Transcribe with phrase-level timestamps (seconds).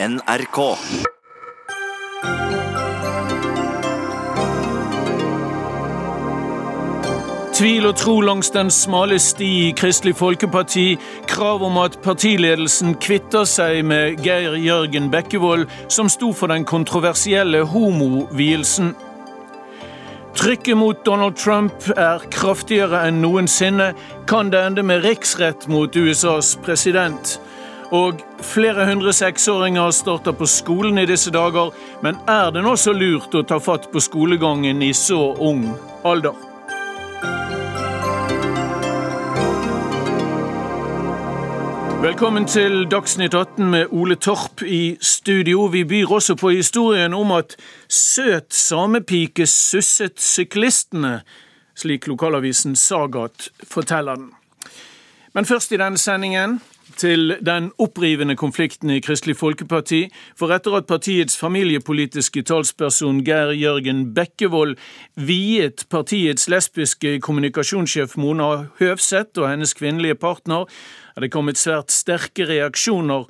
[0.00, 0.58] NRK.
[7.58, 10.92] Tvil og tro langs den smale sti i Kristelig Folkeparti,
[11.26, 17.64] krav om at partiledelsen kvitter seg med Geir Jørgen Bekkevold, som sto for den kontroversielle
[17.66, 18.94] homovielsen.
[20.38, 23.90] Trykket mot Donald Trump er kraftigere enn noensinne.
[24.30, 27.40] Kan det ende med riksrett mot USAs president?
[27.88, 31.70] Og flere hundre seksåringer starter på skolen i disse dager,
[32.04, 35.64] men er det nå så lurt å ta fatt på skolegangen i så ung
[36.04, 36.36] alder?
[42.04, 45.66] Velkommen til Dagsnytt 18 med Ole Torp i studio.
[45.72, 47.56] Vi byr også på historien om at
[47.88, 51.22] søt samepike susset syklistene,
[51.74, 54.34] slik lokalavisen Sagat forteller den.
[55.32, 56.60] Men først i denne sendingen
[56.98, 60.08] til den opprivende konflikten i Kristelig Folkeparti.
[60.38, 64.76] For etter at partiets familiepolitiske talsperson Geir Jørgen Bekkevold
[65.14, 70.66] viet partiets lesbiske kommunikasjonssjef Mona Høvseth og hennes kvinnelige partner,
[71.16, 73.26] er det kommet svært sterke reaksjoner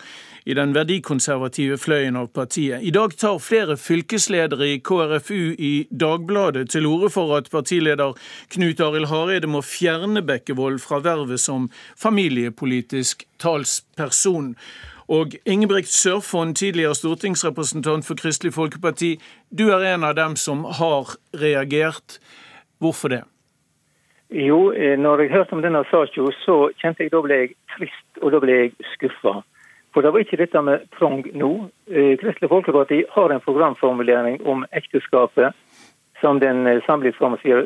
[0.49, 2.81] i den verdikonservative fløyen av partiet.
[2.81, 8.17] I dag tar flere fylkesledere i KrFU i Dagbladet til orde for at partileder
[8.55, 11.69] Knut Arild Hareide må fjerne Bekkevold fra vervet som
[12.01, 14.55] familiepolitisk talsperson.
[15.09, 19.19] Og Ingebrigt Sørfond, tidligere stortingsrepresentant for Kristelig Folkeparti,
[19.53, 22.21] du er en av dem som har reagert.
[22.81, 23.23] Hvorfor det?
[24.31, 28.11] Jo, eh, når jeg hørte om denne saken, så kjente jeg da ble jeg trist,
[28.23, 29.41] og da ble jeg skuffa.
[29.99, 31.49] For det var ikke dette med tvang nå.
[31.91, 35.57] Eh, Kristelig Folkeparti har en programformulering om ekteskapet
[36.21, 37.65] som den eh, samlivsformen sier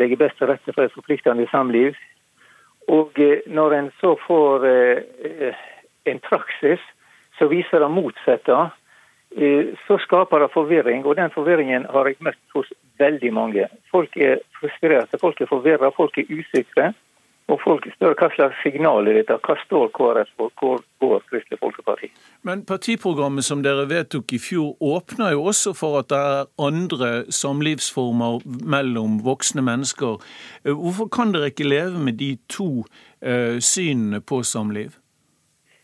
[0.00, 1.94] legger best til rette for et forpliktende samliv.
[2.90, 4.66] Og når en så får
[6.10, 6.82] en praksis
[7.38, 8.58] som viser det motsatte,
[9.86, 11.04] så skaper det forvirring.
[11.06, 13.68] Og den forvirringen har jeg møtt hos veldig mange.
[13.92, 16.94] Folk er frustrerte, folk er forvirra, folk er usikre.
[17.48, 21.58] Og folk spør hva slags signal er dette, hva står KrF for, hvor går Kristelig
[21.62, 22.10] Folkeparti?
[22.44, 27.10] Men partiprogrammet som dere vedtok i fjor åpner jo også for at det er andre
[27.32, 28.44] samlivsformer
[28.74, 30.20] mellom voksne mennesker.
[30.68, 34.98] Hvorfor kan dere ikke leve med de to uh, synene på samliv?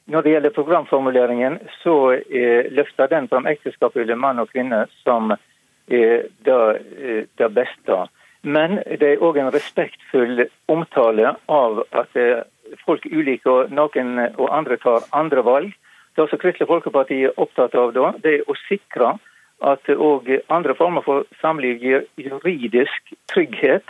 [0.05, 5.33] Når det gjelder programformuleringen, så uh, løfter den fram ekteskapet mellom mann og kvinne som
[5.33, 6.61] er det,
[6.97, 8.09] eh, det beste.
[8.45, 12.45] Men det er òg en respektfull omtale av at eh,
[12.85, 15.73] folk er ulike, og noen og andre tar andre valg.
[16.15, 19.17] Det som Kristelig Folkeparti er opptatt av da, det er å sikre
[19.65, 23.87] at òg andre former for samliv gir juridisk trygghet.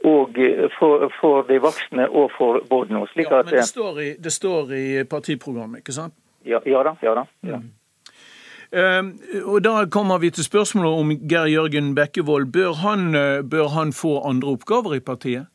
[0.00, 0.38] Og
[0.78, 3.02] for, for de voksne og for barna.
[3.20, 6.14] Ja, men det står, i, det står, i, partiprogrammet, ikke sant?
[6.48, 6.94] Ja, ja da.
[7.04, 7.26] Ja da.
[7.44, 7.58] Ja.
[7.60, 7.68] Mm.
[8.72, 12.52] Ehm, og Da kommer vi til spørsmålet om Geir Jørgen Bekkevold.
[12.52, 15.46] Bør han, eh, bør han få andre oppgaver i partiet?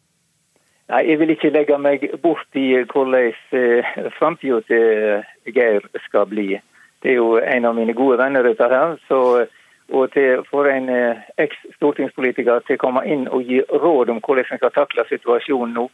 [0.89, 3.83] Nei, Jeg vil ikke legge meg bort i hvordan eh,
[4.19, 6.59] framtida til Geir skal bli.
[7.01, 8.97] Det er jo en av mine gode venner, dette her.
[9.07, 9.47] Så,
[9.93, 14.45] og til, for en eh, eks-stortingspolitiker til å komme inn og gi råd om hvordan
[14.51, 15.89] en skal takle situasjonen nå,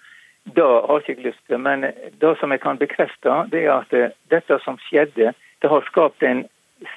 [0.56, 1.60] da har jeg ikke lyst til.
[1.60, 1.82] Men
[2.22, 6.46] det som jeg kan bekrefte, det er at dette som skjedde, det har skapt en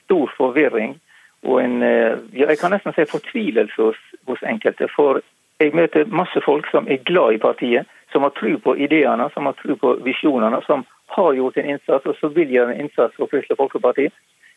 [0.03, 0.99] stor forvirring
[1.45, 4.89] og en eh, ja, jeg kan nesten si fortvilelse hos, hos, enkelte.
[4.97, 5.21] For
[5.61, 9.47] jeg møter masse folk som er glad i partiet, som har tro på ideene, som
[9.47, 10.87] har tro på visjonene, som
[11.17, 14.09] har gjort en innsats og som vil gjøre en innsats for Kristelig Folkeparti.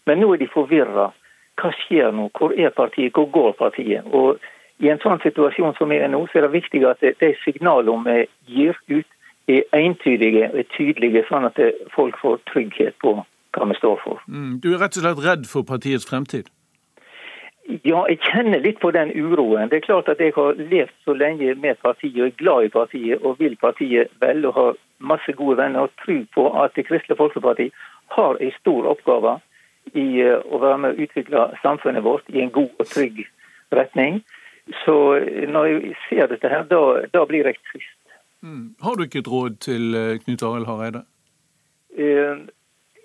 [0.08, 1.12] Men nå er de forvirra.
[1.58, 2.30] Hva skjer nå?
[2.38, 3.12] Hvor er partiet?
[3.14, 4.08] Hvor går partiet?
[4.14, 4.40] Og
[4.80, 8.28] I en sånn situasjon som er nå, så er det viktig at de signalene vi
[8.46, 9.08] gir ut,
[9.48, 11.58] er entydige og tydelige, sånn at
[11.96, 13.16] folk får trygghet på
[13.57, 14.22] hva vi står for.
[14.28, 16.51] Mm, du er rett og slett redd for partiets fremtid?
[17.68, 19.68] Ja, jeg kjenner litt på den uroen.
[19.68, 22.72] Det er klart at jeg har levd så lenge med partiet og er glad i
[22.72, 27.17] partiet og vil partiet vel og har masse gode venner og tro på at Kristelig
[27.19, 27.67] Folkeparti
[28.16, 29.35] har en stor oppgave
[29.94, 33.26] i eh, å være med å utvikle samfunnet vårt i en god og trygg
[33.76, 34.22] retning.
[34.85, 37.93] Så eh, når jeg ser dette her, da, da blir jeg trist.
[38.47, 38.78] Mm.
[38.84, 41.03] Har du ikke et råd til eh, Knut Arild Hareide?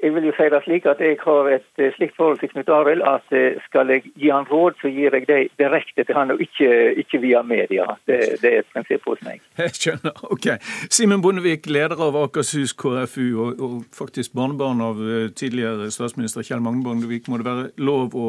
[0.02, 2.70] Jeg vil jo si det slik at jeg har et eh, slikt forhold til Knut
[2.74, 6.32] Arild at eh, skal jeg gi han råd, så gir jeg det direkte til han,
[6.34, 6.70] og ikke,
[7.02, 7.86] ikke via media.
[8.10, 9.38] Det, det, er et prinsipp hos meg.
[9.62, 10.24] Jeg skjønner.
[10.34, 10.48] Ok.
[10.90, 16.64] Simen Bondevik, leder av Akershus KrFU, og, og, faktisk barnebarn av eh, tidligere statsminister Kjell
[16.64, 18.28] Magne Bondevik, må det være lov å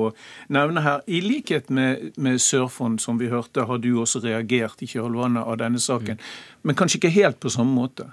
[0.54, 1.02] nevne her.
[1.08, 5.58] I likhet med, med Sørfond, som vi hørte, har du også reagert i kjølvannet av
[5.64, 6.22] denne saken.
[6.63, 8.06] Men kanskje ikke helt på samme måte?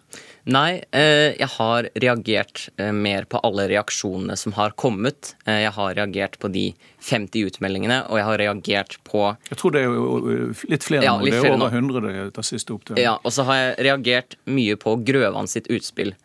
[0.50, 5.34] Nei, eh, jeg har reagert eh, mer på alle reaksjonene som har kommet.
[5.44, 6.64] Eh, jeg har reagert på de
[7.06, 11.14] 50 utmeldingene, og jeg har reagert på Jeg tror det er jo litt flere Ja,
[11.20, 11.28] nå.
[11.28, 11.68] Det er over nå.
[11.70, 13.04] 100 det etter siste opptelling.
[13.04, 16.16] Ja, og så har jeg reagert mye på Grøvan sitt utspill.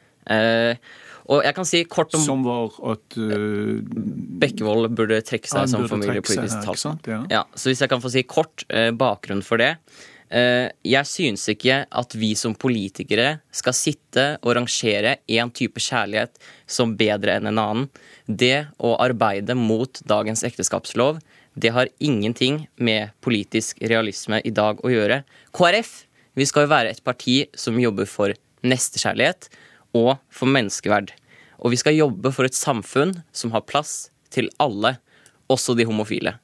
[1.26, 3.82] Og jeg kan si kort om Som var at uh,
[4.42, 7.00] Bekkevold burde trekke seg som familiepolitisk talsmann.
[7.10, 7.22] Ja.
[7.30, 8.66] Ja, så hvis jeg kan få si kort
[8.98, 9.76] bakgrunn for det.
[10.30, 16.40] Eh, jeg synes ikke at vi som politikere skal sitte og rangere én type kjærlighet
[16.66, 17.90] som bedre enn en annen.
[18.26, 21.22] Det å arbeide mot dagens ekteskapslov,
[21.56, 25.22] det har ingenting med politisk realisme i dag å gjøre.
[25.56, 26.02] KrF
[26.36, 28.34] vi skal jo være et parti som jobber for
[28.66, 29.48] nestekjærlighet
[29.96, 31.14] og for menneskeverd.
[31.64, 34.98] Og vi skal jobbe for et samfunn som har plass til alle,
[35.48, 36.36] også de homofile.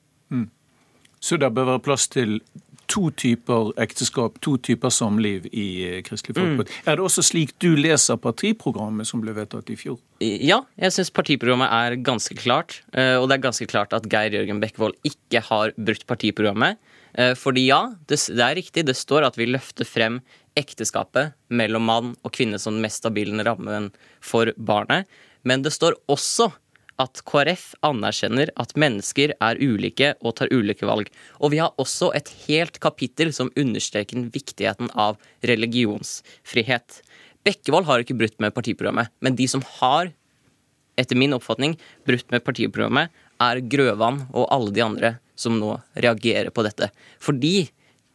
[1.21, 2.39] Så det bør være plass til
[2.91, 6.75] to typer ekteskap, to typer samliv i eh, Kristelig Folkeparti.
[6.83, 9.97] Er det også slik du leser partiprogrammet som ble vedtatt i fjor?
[10.21, 12.81] Ja, jeg syns partiprogrammet er ganske klart.
[12.93, 16.77] eh, Og det er ganske klart at Geir Jørgen Bekkevold ikke har brutt partiprogrammet.
[17.15, 20.19] Eh, Fordi ja, det, det er riktig, det står at vi løfter frem
[20.59, 23.89] ekteskapet mellom mann og kvinne som den mest stabile rammen
[24.19, 25.07] for barnet.
[25.47, 26.51] Men det står også
[27.01, 31.09] at KrF anerkjenner at mennesker er ulike og tar ulike valg.
[31.41, 37.01] Og vi har også et helt kapittel som understreker viktigheten av religionsfrihet.
[37.47, 40.11] Bekkevold har ikke brutt med partiprogrammet, men de som har,
[40.99, 43.09] etter min oppfatning, brutt med partiprogrammet,
[43.41, 46.91] er Grøvan og alle de andre som nå reagerer på dette.
[47.21, 47.71] Fordi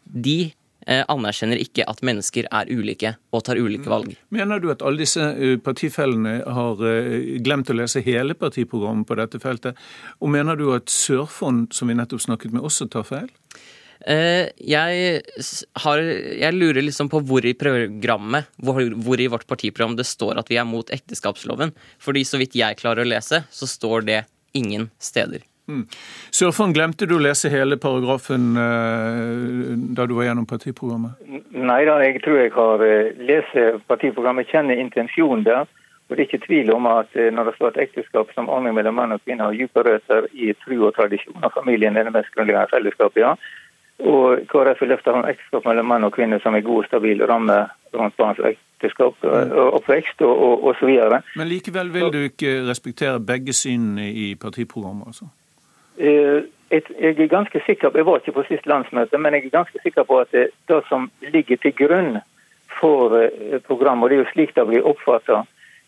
[0.06, 0.52] de
[0.86, 4.12] anerkjenner ikke at mennesker er ulike og tar ulike valg.
[4.34, 9.18] Mener du at alle disse eh, partifellene har eh, glemt å lese hele partiprogrammet på
[9.18, 9.80] dette feltet?
[10.22, 13.32] Og mener du at Sørfond, som vi nettopp snakket med, også tar feil?
[14.06, 15.22] Eh, jeg,
[15.82, 20.38] har, jeg lurer liksom på hvor i programmet, hvor, hvor i vårt partiprogram det står
[20.38, 21.74] at vi er mot ekteskapsloven.
[22.02, 24.22] Fordi så vidt jeg klarer å lese, så står det
[24.56, 25.42] ingen steder.
[26.30, 31.18] Sørfond, glemte du å lese hele paragrafen eh, da du var gjennom partiprogrammet?
[31.56, 35.66] Nei da, jeg tror jeg har eh, lest partiprogrammet, kjenner intensjonen der.
[36.06, 38.76] Og det er ikke tvil om at eh, når det står at ekteskap som ordning
[38.76, 42.14] mellom mann og kvinne har dype røtter i tru og tradisjon, og familien er det
[42.14, 43.34] mest grunnleggende fellesskapet, ja.
[44.06, 47.24] Og KrF vil løfte fram ekteskap mellom mann og kvinne som en god og stabil
[47.26, 47.56] ramme
[47.96, 50.92] rundt barns ekteskap og og oppvekst og, osv.
[51.34, 55.30] Men likevel vil du ikke respektere begge synene i partiprogrammet, altså?
[55.98, 56.82] Eh, jeg
[57.19, 60.02] er ganske sikker på, jeg var ikke på sist landsmøte, men jeg er ganske sikker
[60.02, 62.19] på at det, det som ligger til grunn
[62.81, 65.44] for eh, programmet, og det er jo slik det blir oppfatta,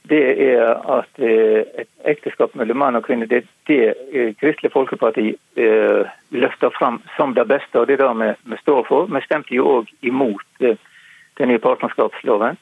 [0.08, 0.22] det
[0.54, 0.62] er
[0.98, 6.12] at eh, et ekteskap mellom mann og kvinne, det er det eh, Kristelig Folkeparti eh,
[6.30, 9.10] løfter fram som det beste, og det er det vi, står for.
[9.10, 10.78] Vi stemte jo òg imot eh,
[11.38, 12.56] den nye partnerskapsloven,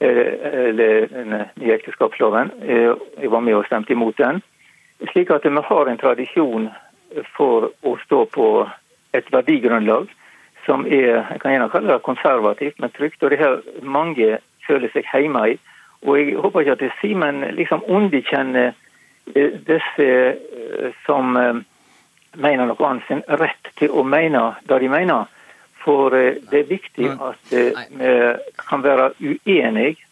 [0.00, 0.34] eh,
[0.68, 2.52] eller den nye ekteskapsloven.
[2.62, 2.92] Eh,
[3.22, 4.42] jeg var med og stemte imot den.
[5.12, 6.70] Slik at vi har en tradisjon
[7.36, 8.46] for å stå på
[9.16, 10.08] et verdigrunnlag
[10.66, 13.22] som er jeg kan gjerne kalle det konservativt, men trygt.
[13.22, 15.54] Og det her mange føler seg hjemme i.
[16.02, 18.72] Og jeg håper ikke at Simen liksom underkjenner
[19.34, 21.62] eh, disse eh, som eh,
[22.36, 25.30] mener noe annet sin rett til å mene det de mener.
[25.86, 27.60] For det er viktig at vi
[28.58, 30.05] kan være uenige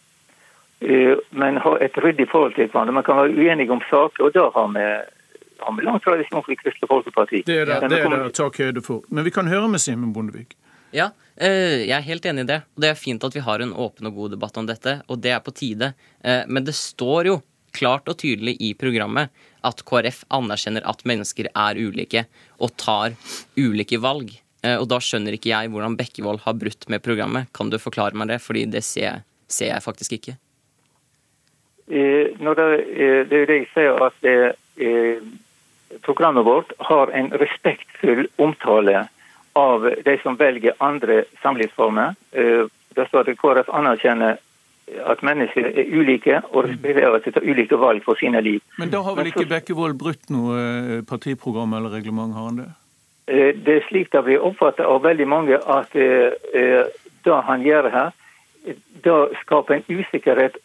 [1.33, 2.95] men ha et ryddig forhold til hverandre.
[2.97, 4.85] Man kan være uenige om saker, og da har vi,
[5.65, 7.43] har vi lang tradisjon for Kristelig Folkeparti.
[7.47, 9.03] Det er det, å det er det tak høyde for.
[9.11, 10.55] Men vi kan høre med Simen Bondevik.
[10.95, 12.61] Ja, eh, jeg er helt enig i det.
[12.77, 15.19] Og det er fint at vi har en åpen og god debatt om dette, og
[15.25, 15.95] det er på tide.
[16.23, 17.41] Eh, Men det står jo
[17.75, 19.31] klart og tydelig i programmet
[19.67, 22.27] at KrF anerkjenner at mennesker er ulike
[22.63, 23.17] og tar
[23.59, 24.31] ulike valg.
[24.63, 27.51] Eh, Og da skjønner ikke jeg hvordan Bekkevold har brutt med programmet.
[27.53, 28.39] Kan du forklare meg det?
[28.45, 30.37] Fordi det ser jeg, ser jeg faktisk ikke.
[31.91, 34.25] Eh, når det, eh, det jo det jeg sier, at
[34.77, 35.19] eh,
[36.03, 39.09] programmet vårt har en respektfull omtale
[39.55, 42.15] av de som velger andre samlivsformer.
[42.33, 42.65] Eh,
[42.95, 44.37] Det står at KrF anerkjenner
[45.11, 48.61] at mennesker er ulike og at de tar ulike valg for sine liv.
[48.79, 52.69] Men da har vel ikke Bekkevold brutt noe eh, partiprogram eller reglement, har han det?
[53.27, 56.85] Eh, Det er slik det blir oppfattet av veldig mange at eh, eh,
[57.25, 58.13] det han gjør her,
[59.05, 60.57] da skaper en usikkerhet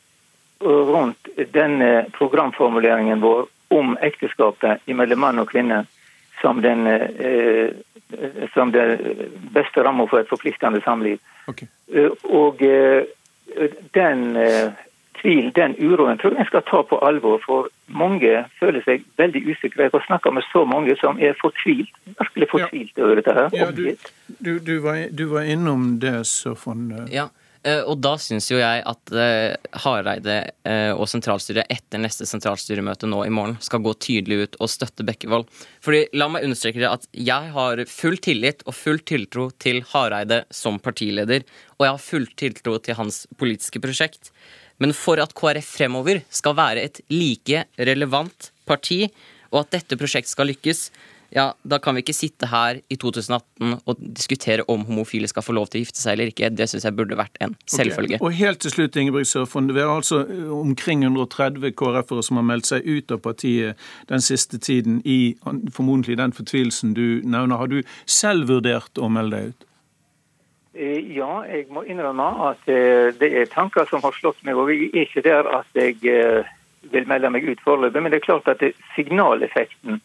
[0.64, 5.86] rundt denne programformuleringen vår om ekteskapet mellom mann og kvinne
[6.42, 7.70] som den, eh,
[8.54, 8.98] som den
[9.54, 11.20] beste ramma for et forpliktende samliv.
[11.48, 11.64] Ok.
[11.94, 13.04] Eh, Og eh,
[13.94, 14.72] den eh,
[15.22, 17.42] tvil, den uroen, tror jeg en skal ta på alvor.
[17.46, 19.84] For mange føler seg veldig usikre.
[19.88, 23.50] Jeg har snakka med så mange som er fortvilt, virkelig fortvilt over dette her.
[23.54, 23.96] Ja, du,
[24.40, 27.06] du, du, var, du var innom det, eh.
[27.12, 27.39] Ja, Eh,
[27.84, 33.26] og da syns jo jeg at eh, Hareide eh, og sentralstyret etter neste sentralstyremøte nå
[33.26, 35.50] i morgen skal gå tydelig ut og støtte Bekkevold.
[35.84, 40.46] Fordi la meg understreke det at jeg har full tillit og full tiltro til Hareide
[40.56, 41.44] som partileder,
[41.76, 44.32] og jeg har full tiltro til hans politiske prosjekt.
[44.80, 49.04] Men for at KrF fremover skal være et like relevant parti,
[49.52, 50.88] og at dette prosjektet skal lykkes,
[51.30, 55.54] ja, da kan vi ikke sitte her i 2018 og diskutere om homofile skal få
[55.54, 56.50] lov til å gifte seg eller ikke.
[56.50, 58.18] Det syns jeg burde vært en selvfølge.
[58.18, 58.26] Okay.
[58.26, 59.74] Og helt til slutt, Ingebrigt Sørfond.
[59.76, 64.26] Det er altså eh, omkring 130 KrF-ere som har meldt seg ut av partiet den
[64.26, 67.62] siste tiden i formodentlig den fortvilelsen du nevner.
[67.62, 69.68] Har du selv vurdert å melde deg ut?
[70.80, 74.58] Eh, ja, jeg må innrømme at eh, det er tanker som har slått meg.
[74.58, 76.02] Og jeg er ikke der at jeg
[76.90, 78.64] vil melde meg ut foreløpig, men det er klart at
[78.96, 80.00] signaleffekten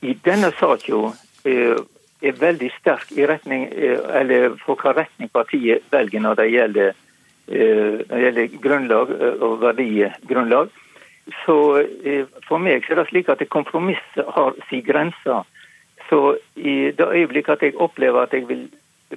[0.00, 1.12] i denne saka
[1.44, 1.76] eh,
[2.22, 6.92] er veldig sterk i retning, eh, eller for hva retning partiet velger når det gjelder,
[7.48, 10.70] eh, når det gjelder grunnlag og verdigrunnlag.
[11.44, 11.84] Så
[12.48, 15.42] For meg er det slik at kompromisset har sin grense.
[16.08, 18.70] Så i det øyeblikket at jeg opplever at jeg vil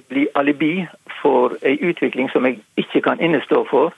[0.08, 0.86] bli alibi
[1.22, 3.94] for ei utvikling som jeg ikke kan innestå for,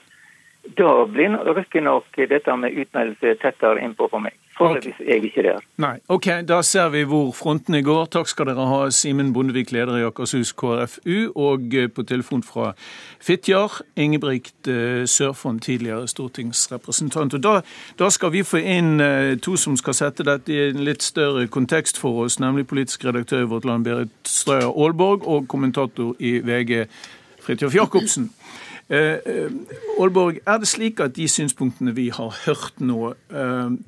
[0.77, 4.33] da blir riktignok dette med utmeldelse tettere innpå for meg.
[4.57, 5.05] Foreløpig okay.
[5.05, 5.59] er jeg ikke der.
[5.77, 8.05] Nei, ok, Da ser vi hvor frontene går.
[8.05, 12.71] Takk skal dere ha, Simen Bondevik, leder i Akershus KrFU, og eh, på telefon fra
[13.19, 17.33] Fitjar, Ingebrigt eh, Sørfond, tidligere stortingsrepresentant.
[17.33, 17.55] Og da,
[17.99, 21.47] da, skal vi få inn eh, to som skal sette dette i en litt større
[21.51, 26.37] kontekst for oss, nemlig politisk redaktør i Vårt Land, Berit Strøyer Aalborg, og kommentator i
[26.39, 26.85] VG,
[27.43, 28.31] Fridtjof Jacobsen.
[28.89, 33.13] Aalborg, er det slik at de synspunktene vi har hørt nå,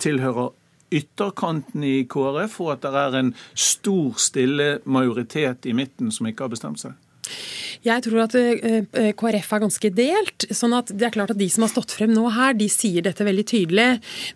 [0.02, 0.56] tilhører
[0.92, 6.48] ytterkanten i KrF, og at det er en stor, stille majoritet i midten som ikke
[6.48, 6.96] har bestemt seg?
[7.86, 10.48] Jeg tror at eh, eh, KrF er ganske delt.
[10.50, 13.06] sånn at det er klart at De som har stått frem nå her, de sier
[13.06, 13.88] dette veldig tydelig.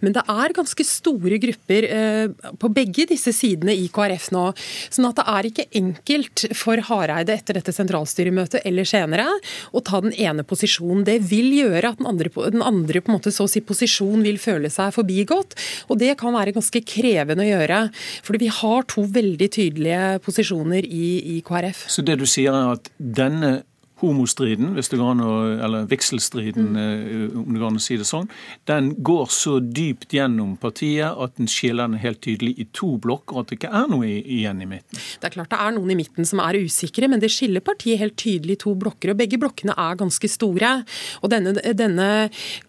[0.01, 4.45] Men det er ganske store grupper eh, på begge disse sidene i KrF nå.
[4.89, 9.27] sånn at det er ikke enkelt for Hareide etter dette sentralstyremøtet eller senere
[9.71, 11.05] å ta den ene posisjonen.
[11.07, 14.23] Det vil gjøre at den andre, den andre på en måte så å si posisjon
[14.25, 15.57] vil føle seg forbigått.
[15.89, 17.81] Og det kan være ganske krevende å gjøre.
[18.25, 21.85] Fordi vi har to veldig tydelige posisjoner i, i KrF.
[21.91, 22.91] Så det du sier er at
[23.31, 23.65] denne
[24.01, 25.31] homostriden, hvis det går an å,
[25.67, 27.37] eller vigselstriden, mm.
[27.41, 28.29] om det går an å si det sånn,
[28.69, 33.35] den går så dypt gjennom partiet at den skiller den helt tydelig i to blokker,
[33.35, 35.01] og at det ikke er noe igjen i midten.
[35.21, 38.01] Det er klart det er noen i midten som er usikre, men det skiller partiet
[38.01, 39.13] helt tydelig i to blokker.
[39.13, 40.73] og Begge blokkene er ganske store.
[41.21, 42.07] Og denne, denne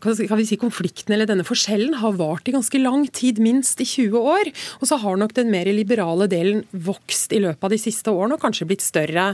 [0.03, 3.89] kan vi si, konflikten eller denne forskjellen har vart i ganske lang tid, minst i
[3.89, 4.53] 20 år.
[4.81, 8.37] Og så har nok den mer liberale delen vokst i løpet av de siste årene,
[8.37, 9.33] og kanskje blitt større.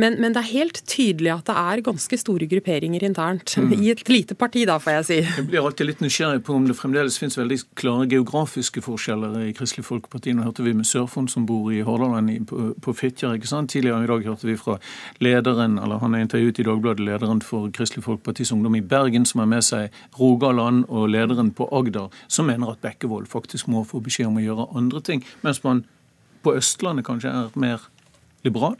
[0.00, 3.56] Men, men det er helt tydelig at det er ganske store grupperinger internt.
[3.60, 3.74] Mm.
[3.76, 5.18] I et lite parti, da, får jeg si.
[5.24, 9.54] Jeg blir alltid litt nysgjerrig på om det fremdeles finnes veldig klare geografiske forskjeller i
[9.56, 10.34] Kristelig Folkeparti.
[10.36, 12.50] Nå hørte vi med Sørfond, som bor i Hordaland,
[12.82, 13.36] på, Fitjar.
[13.36, 13.70] ikke sant?
[13.72, 14.78] Tidligere i dag hørte vi fra
[15.24, 19.44] lederen, eller han er intervjuet i Dagbladet, lederen for Kristelig Folkepartis Ungdom i Bergen, som
[19.44, 24.00] har med seg Rogaland, og lederen på Agder, som mener at Bekkevold faktisk må få
[24.04, 25.84] beskjed om å gjøre andre ting, mens man
[26.46, 27.88] på Østlandet kanskje er mer
[28.46, 28.76] liberal?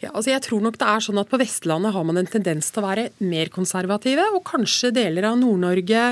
[0.00, 2.70] Ja, altså jeg tror nok det er sånn at På Vestlandet har man en tendens
[2.72, 6.04] til å være mer konservative, og kanskje deler av Nord-Norge,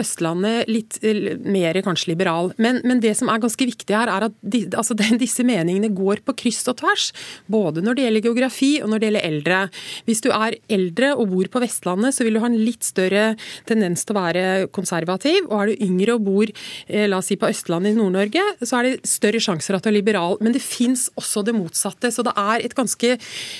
[0.00, 0.98] Østlandet litt
[1.46, 2.52] mer kanskje liberal.
[2.62, 6.22] Men, men, det som er ganske viktig her, er at de, altså, disse meningene går
[6.26, 7.08] på kryss og tvers.
[7.52, 9.60] Både når det gjelder geografi og når det gjelder eldre.
[10.08, 13.26] Hvis du er eldre og bor på Vestlandet, så vil du ha en litt større
[13.68, 14.44] tendens til å være
[14.76, 15.46] konservativ.
[15.50, 18.80] Og er du yngre og bor eh, la oss si på Østlandet i Nord-Norge, så
[18.80, 20.38] er det større sjanser at du er liberal.
[20.44, 22.12] Men det fins også det motsatte.
[22.14, 23.18] Så det er et ganske ganske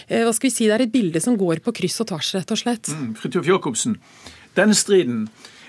[0.09, 2.35] eh, hva skal vi si, Det er et bilde som går på kryss og tvers,
[2.35, 2.89] rett og slett.
[2.89, 3.99] Mm, Fridtjof Jacobsen,
[4.55, 5.29] denne striden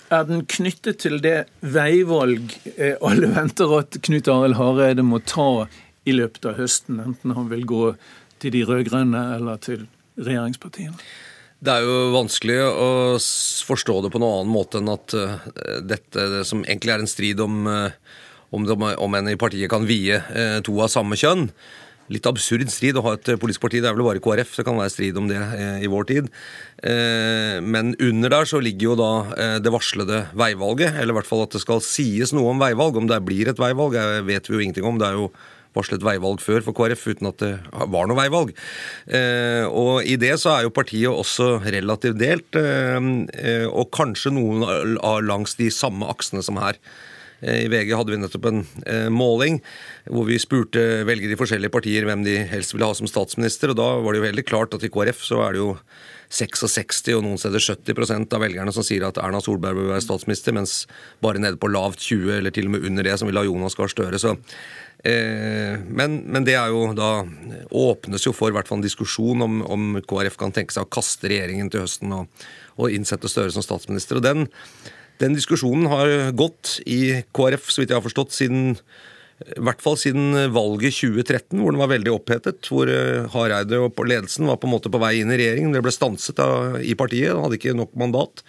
[0.09, 5.67] er den knyttet til det veivalg eh, alle venter at Knut Arild Hareide må ta
[6.07, 7.95] i løpet av høsten, enten han vil gå
[8.39, 10.95] til de rød-grønne eller til regjeringspartiene?
[11.59, 15.41] Det er jo vanskelig å forstå det på noen annen måte enn at uh,
[15.81, 17.65] dette som egentlig er en strid om,
[18.53, 20.21] om, om en i partiet kan vie
[20.63, 21.47] to av samme kjønn
[22.13, 23.81] litt absurd strid å ha et politisk parti.
[23.83, 26.31] Det er vel bare KrF det kan være strid om det eh, i vår tid.
[26.83, 31.29] Eh, men under der så ligger jo da eh, det varslede veivalget, eller i hvert
[31.29, 32.99] fall at det skal sies noe om veivalg.
[32.99, 34.99] Om det blir et veivalg, vet vi jo ingenting om.
[35.01, 35.31] Det er jo
[35.77, 37.51] varslet veivalg før for KrF uten at det
[37.91, 38.55] var noe veivalg.
[39.69, 44.97] Og i det så er jo partiet også relativt delt, og kanskje noen
[45.27, 46.81] langs de samme aksene som her.
[47.45, 48.63] I VG hadde vi nettopp en
[49.13, 49.59] måling
[50.09, 53.77] hvor vi spurte velgere i forskjellige partier hvem de helst ville ha som statsminister, og
[53.77, 55.75] da var det jo veldig klart at i KrF så er det jo
[56.33, 60.55] 66 og noen steder 70% av velgerne som sier at Erna Solberg bør være statsminister,
[60.55, 60.81] mens
[61.23, 63.77] bare nede på lavt 20 eller til og med under det som vil ha Jonas
[63.79, 64.19] Gahr Støre.
[65.07, 67.21] Eh, men, men, det er jo da
[67.71, 71.29] åpnes jo for hvert fall en diskusjon om, om, KrF kan tenke seg å kaste
[71.31, 74.19] regjeringen til høsten og, og innsette Støre som statsminister.
[74.19, 74.47] Og den,
[75.21, 78.75] den, diskusjonen har gått i KrF, så vidt jeg har forstått, siden
[79.37, 82.69] i hvert fall siden valget 2013, hvor den var veldig opphetet.
[82.73, 85.75] Hvor eh, Hareide og ledelsen var på en måte på vei inn i regjeringen.
[85.75, 88.41] Det ble stanset av, i partiet, hadde ikke nok mandat.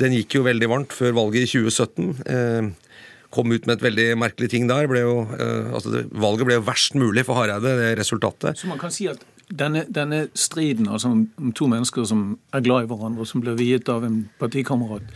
[0.00, 2.10] Den gikk jo veldig varmt før valget i 2017.
[2.26, 2.98] Eh,
[3.36, 4.90] kom ut med et veldig merkelig ting der.
[4.98, 8.58] Jo, eh, altså valget ble jo verst mulig for Hareide, det resultatet.
[8.58, 12.86] Så man kan si at denne, denne, striden altså om, to mennesker som er glad
[12.86, 15.06] i hverandre, og som blir viet av en partikamerat,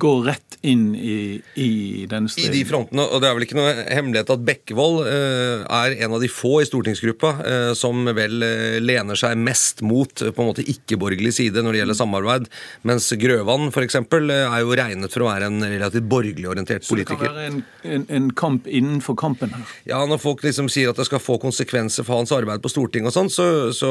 [0.00, 1.16] går rett inn i,
[1.60, 2.54] i, denne striden?
[2.54, 3.04] I de frontene.
[3.04, 6.62] Og det er vel ikke noe hemmelighet at Bekkevold eh, er en av de få
[6.62, 11.60] i stortingsgruppa eh, som vel eh, lener seg mest mot på en måte ikke-borgerlig side
[11.60, 12.48] når det gjelder samarbeid,
[12.88, 14.00] mens Grøvan f.eks.
[14.00, 17.20] er jo regnet for å være en relativt borgerlig orientert politiker.
[17.20, 17.60] Så det kan være en,
[17.98, 19.76] en, en, kamp innenfor kampen her?
[19.92, 23.12] Ja, når folk liksom sier at det skal få konsekvenser for hans arbeid på Stortinget
[23.12, 23.90] og sånn, så så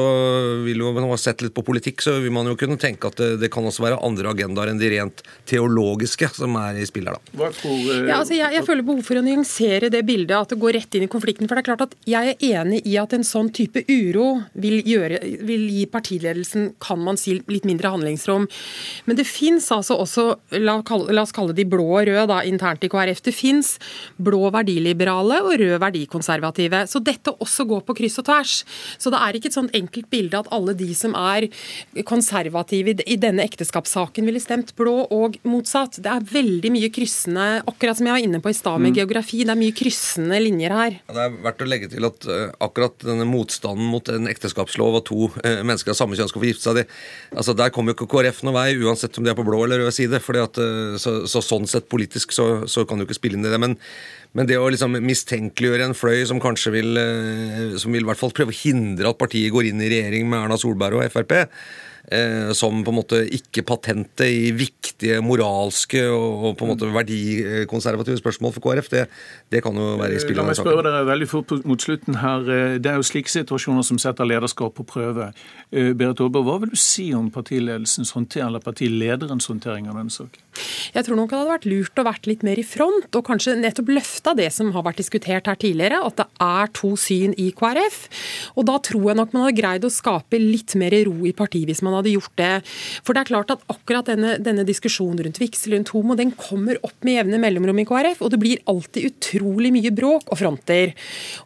[0.64, 3.20] vil jo, man har sett litt på politikk, så vil man jo kunne tenke at
[3.20, 7.08] det, det kan også være andre agendaer enn de rent teologiske som er i spill
[7.10, 7.50] her, da.
[8.08, 10.98] Ja, altså jeg, jeg, føler behov for å nyansere det bildet, at det går rett
[10.98, 11.48] inn i konflikten.
[11.48, 14.28] For det er klart at jeg er enig i at en sånn type uro
[14.60, 18.48] vil, gjøre, vil gi partiledelsen, kan man si, litt mindre handlingsrom.
[19.08, 20.26] Men det fins altså også,
[20.58, 23.74] la, la, oss kalle de blå og røde da, internt i KrF, det fins
[24.16, 26.84] blå verdiliberale og rød verdikonservative.
[26.90, 28.56] Så dette også går på kryss og tvers.
[28.98, 31.48] Så det er ikke et sånt enkelt bilde at alle de som er
[32.06, 36.00] konservative i denne ekteskapssaken, ville stemt blå og motsatt.
[36.02, 38.98] Det er veldig mye kryssende, akkurat som jeg var inne på i stad med mm.
[39.00, 40.98] geografi, det er mye kryssende linjer her.
[41.10, 45.06] Det er verdt å legge til at uh, akkurat denne motstanden mot en ekteskapslov og
[45.10, 46.86] to uh, mennesker av samme kjønn skal få gifte seg, det,
[47.34, 49.84] altså der kommer jo ikke KrF noen vei, uansett om de er på blå eller
[49.84, 50.20] rød side.
[50.24, 53.46] fordi at, uh, så, så, sånn sett politisk så, så kan du ikke spille inn
[53.46, 53.60] i det.
[53.62, 53.78] men
[54.34, 57.00] men det å liksom mistenkeliggjøre en fløy som kanskje vil,
[57.78, 60.58] som vil hvert fall prøve å hindre at partiet går inn i regjering med Erna
[60.58, 61.66] Solberg og Frp, eh,
[62.54, 68.52] som på en måte ikke patente i viktige moralske og, på en måte verdikonservative spørsmål
[68.52, 69.04] for KrF, det,
[69.52, 70.40] det kan jo være i spillet.
[70.42, 72.44] La meg spørre dere veldig fort mot slutten her.
[72.50, 75.30] Eh, det er jo slike situasjoner som setter lederskap på prøve.
[75.70, 80.14] Eh, Berit Aalborg, hva vil du si om partiledelsens håndtering, eller partilederens håndtering av denne
[80.14, 80.42] saken?
[80.94, 83.56] Jeg tror nok det hadde vært lurt å vært litt mer i front, og kanskje
[83.58, 87.50] nettopp løfta det som har vært diskutert her tidligere, at det er to syn i
[87.56, 88.00] KrF.
[88.58, 91.70] Og da tror jeg nok man hadde greid å skape litt mer ro i partiet
[91.70, 92.52] hvis man hadde gjort det.
[93.04, 96.80] For det er klart at akkurat denne, denne diskusjonen rundt vigsel, rundt homo, den kommer
[96.86, 100.94] opp med jevne mellomrom i KrF, og det blir alltid utrolig mye bråk og fronter.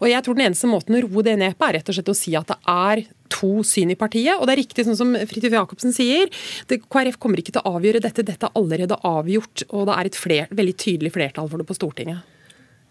[0.01, 2.13] Og jeg tror den eneste måten å roe det ned på, er rett og slett
[2.13, 4.39] å si at det er to syn i partiet.
[4.39, 6.33] Og det er riktig sånn som Fridtjof Jacobsen sier,
[6.71, 8.27] det, KrF kommer ikke til å avgjøre dette.
[8.27, 11.77] Dette er allerede avgjort, og det er et fler, veldig tydelig flertall for det på
[11.79, 12.35] Stortinget.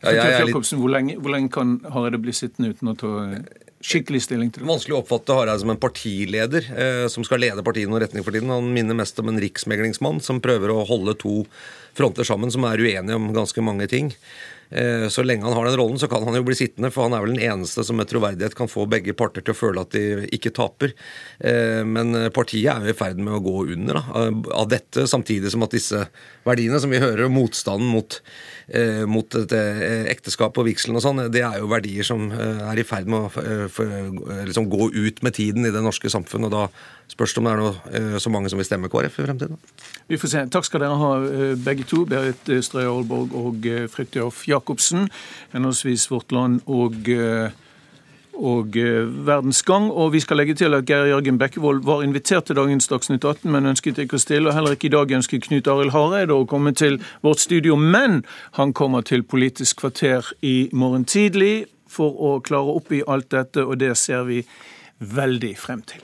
[0.04, 3.14] Ja, jeg, jeg Jacobsen, hvor lenge, hvor lenge kan Hareide bli sittende uten å ta
[3.84, 4.70] skikkelig stilling til det?
[4.70, 8.26] Vanskelig å oppfatte Hareide som en partileder eh, som skal lede partiet i noen retning
[8.26, 8.54] for tiden.
[8.54, 11.44] Han minner mest om en riksmeglingsmann som prøver å holde to
[11.98, 14.12] fronter sammen, som er uenige om ganske mange ting.
[14.70, 17.16] Eh, så lenge han har den rollen, så kan han jo bli sittende, for han
[17.16, 19.94] er vel den eneste som med troverdighet kan få begge parter til å føle at
[19.96, 20.94] de ikke taper.
[21.40, 25.54] Eh, men partiet er jo i ferd med å gå under da, av dette, samtidig
[25.54, 26.04] som at disse
[26.48, 28.20] verdiene som vi hører, motstanden mot,
[28.68, 33.10] eh, mot ekteskap og vigselen og sånn, det er jo verdier som er i ferd
[33.10, 36.48] med å liksom gå ut med tiden i det norske samfunn.
[36.48, 36.68] og da
[37.08, 39.60] spørs det om det er noe, så mange som vil stemme KrF i fremtiden.
[40.12, 40.46] Vi får se.
[40.52, 41.12] Takk skal dere ha,
[41.64, 42.04] begge to.
[42.10, 45.08] Berit Strøe Aalborg og Fridtjof Jacobsen.
[45.54, 47.52] Henholdsvis Vårt Land og, eh,
[48.38, 49.90] og eh, Verdens Gang.
[49.92, 53.52] Og vi skal legge til at Geir Jørgen Bekkevold var invitert til dagens Dagsnytt 18,
[53.52, 54.50] men ønsket ikke å stille.
[54.50, 57.76] Og heller ikke i dag ønsker Knut Arild Hareide å komme til vårt studio.
[57.76, 58.24] Men
[58.60, 63.64] han kommer til Politisk kvarter i morgen tidlig for å klare opp i alt dette,
[63.64, 64.44] og det ser vi
[65.00, 66.04] veldig frem til.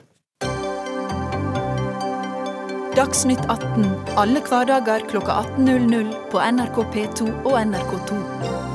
[2.94, 3.88] Dagsnytt 18
[4.22, 8.73] alle hverdager kl 18.00 på NRK P2 og NRK2.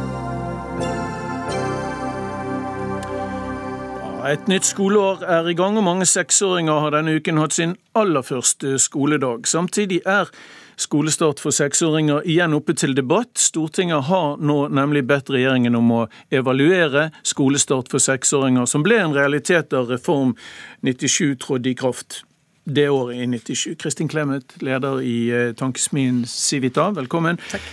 [4.27, 8.25] Et nytt skoleår er i gang, og mange seksåringer har denne uken hatt sin aller
[8.27, 9.47] første skoledag.
[9.47, 10.27] Samtidig er
[10.77, 13.39] skolestart for seksåringer igjen oppe til debatt.
[13.39, 16.01] Stortinget har nå nemlig bedt regjeringen om å
[16.35, 20.35] evaluere skolestart for seksåringer, som ble en realitet da Reform
[20.83, 22.23] 97 trådte i kraft
[22.69, 23.79] det året i 97.
[23.81, 27.39] Kristin Clemet, leder i eh, tankesmien Civita, velkommen.
[27.49, 27.71] Takk.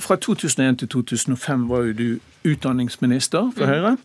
[0.00, 2.08] Fra 2001 til 2005 var jo du
[2.48, 3.98] utdanningsminister for Høyre.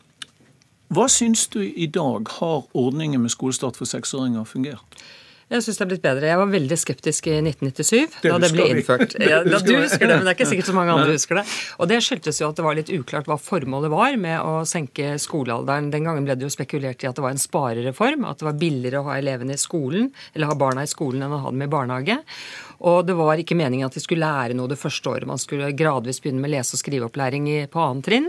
[0.93, 4.99] Hva syns du i dag har ordningen med skolestart for seksåringer fungert?
[5.45, 6.25] Jeg syns det er blitt bedre.
[6.25, 9.11] Jeg var veldig skeptisk i 1997, Det da det ble innført.
[9.21, 11.43] Ja, da du husker det, men det er ikke sikkert så mange andre husker det.
[11.77, 15.13] Og det skyldtes jo at det var litt uklart hva formålet var med å senke
[15.21, 15.91] skolealderen.
[15.93, 18.57] Den gangen ble det jo spekulert i at det var en sparereform, at det var
[18.57, 21.61] billigere å ha elevene i skolen, eller ha barna i skolen enn å ha dem
[21.61, 22.17] i barnehage.
[22.81, 25.27] Og det var ikke meningen at de skulle lære noe det første året.
[25.29, 28.27] Man skulle gradvis begynne med lese- og skriveopplæring på annet trinn.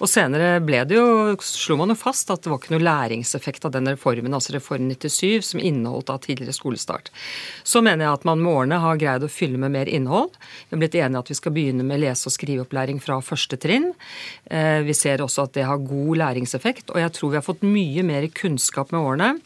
[0.00, 3.66] Og senere ble det jo, slo man jo fast at det var ikke noe læringseffekt
[3.68, 7.10] av den reformen, altså Reform 97, som inneholdt da tidligere skolestart.
[7.62, 10.32] Så mener jeg at man med årene har greid å fylle med mer innhold.
[10.68, 13.92] Vi har blitt enige at vi skal begynne med lese- og skriveopplæring fra første trinn.
[14.50, 17.62] Eh, Vi ser også at det har god læringseffekt, og jeg tror vi har fått
[17.62, 19.40] mye mer kunnskap med årene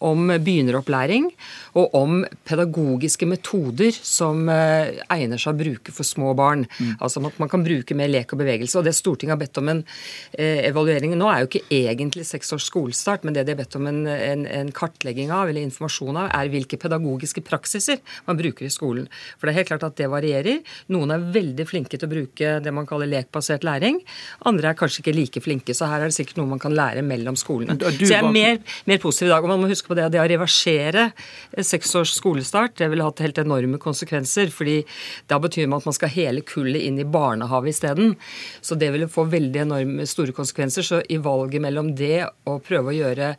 [0.00, 1.32] om begynneropplæring
[1.74, 6.66] og om pedagogiske metoder som eh, egner seg å bruke for små barn.
[6.98, 8.78] Altså at man kan bruke mer lek og bevegelse.
[8.80, 9.82] Og det Stortinget har bedt om en
[10.32, 13.76] eh, evaluering nå, er jo ikke egentlig seks års skolestart, men det de har bedt
[13.78, 18.68] om en, en, en kartlegging av, eller informasjon av, er hvilke pedagogiske praksiser man bruker
[18.68, 19.08] i skolen.
[19.38, 20.62] For det er helt klart at det varierer.
[20.94, 24.00] Noen er veldig flinke til å bruke det man kaller lekbasert læring.
[24.48, 27.04] Andre er kanskje ikke like flinke, så her er det sikkert noe man kan lære
[27.06, 27.76] mellom skolene.
[27.78, 29.44] Du Så jeg er mer, mer positiv i dag.
[29.44, 31.10] Og man må huske på det at det å reversere
[31.58, 34.48] seks års skolestart, det ville hatt helt enorme konsekvenser.
[34.48, 34.84] fordi
[35.28, 38.14] da betyr det at man skal hele kullet inn i barnehage isteden.
[38.60, 40.82] Så det ville få veldig enorme store konsekvenser.
[40.82, 43.34] Så i valget mellom det og prøve å gjøre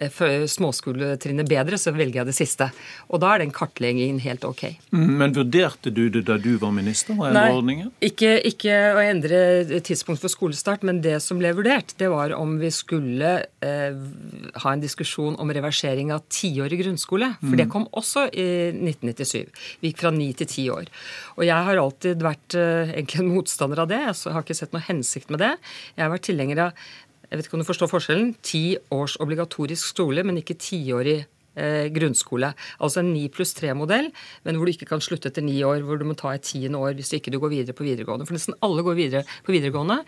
[0.00, 2.70] eh, småskoletrinnet bedre, så velger jeg det siste.
[3.08, 4.66] Og da er den kartleggingen helt ok.
[4.92, 7.90] Mm, Men vurderte du det da du var minister, Var Nei, ordningen?
[8.04, 12.58] Ikke, ikke å endre tidspunkt for skolestart, men det som ble vurdert, det var om
[12.60, 13.32] vi skulle
[13.64, 13.96] eh,
[14.62, 17.32] ha en diskusjon om reversering av tiårig grunnskole.
[17.40, 19.48] For det kom også i 1997.
[19.80, 20.90] Vi gikk fra ni til ti år.
[21.38, 24.02] Og jeg har alltid vært eh, egentlig en motstander av det.
[24.10, 25.54] Jeg har ikke sett noe hensikt med det.
[25.96, 26.82] Jeg har vært tilhenger av
[27.30, 31.20] jeg vet ikke om du forstår forskjellen, ti års obligatorisk skole, men ikke tiårig
[31.94, 32.52] grunnskole.
[32.80, 34.10] Altså en 9 pluss 3-modell,
[34.46, 36.80] men hvor du ikke kan slutte etter ni år, hvor du må ta et tiende
[36.80, 38.26] år hvis ikke du går videre på videregående.
[38.28, 40.00] For nesten alle går videre på videregående.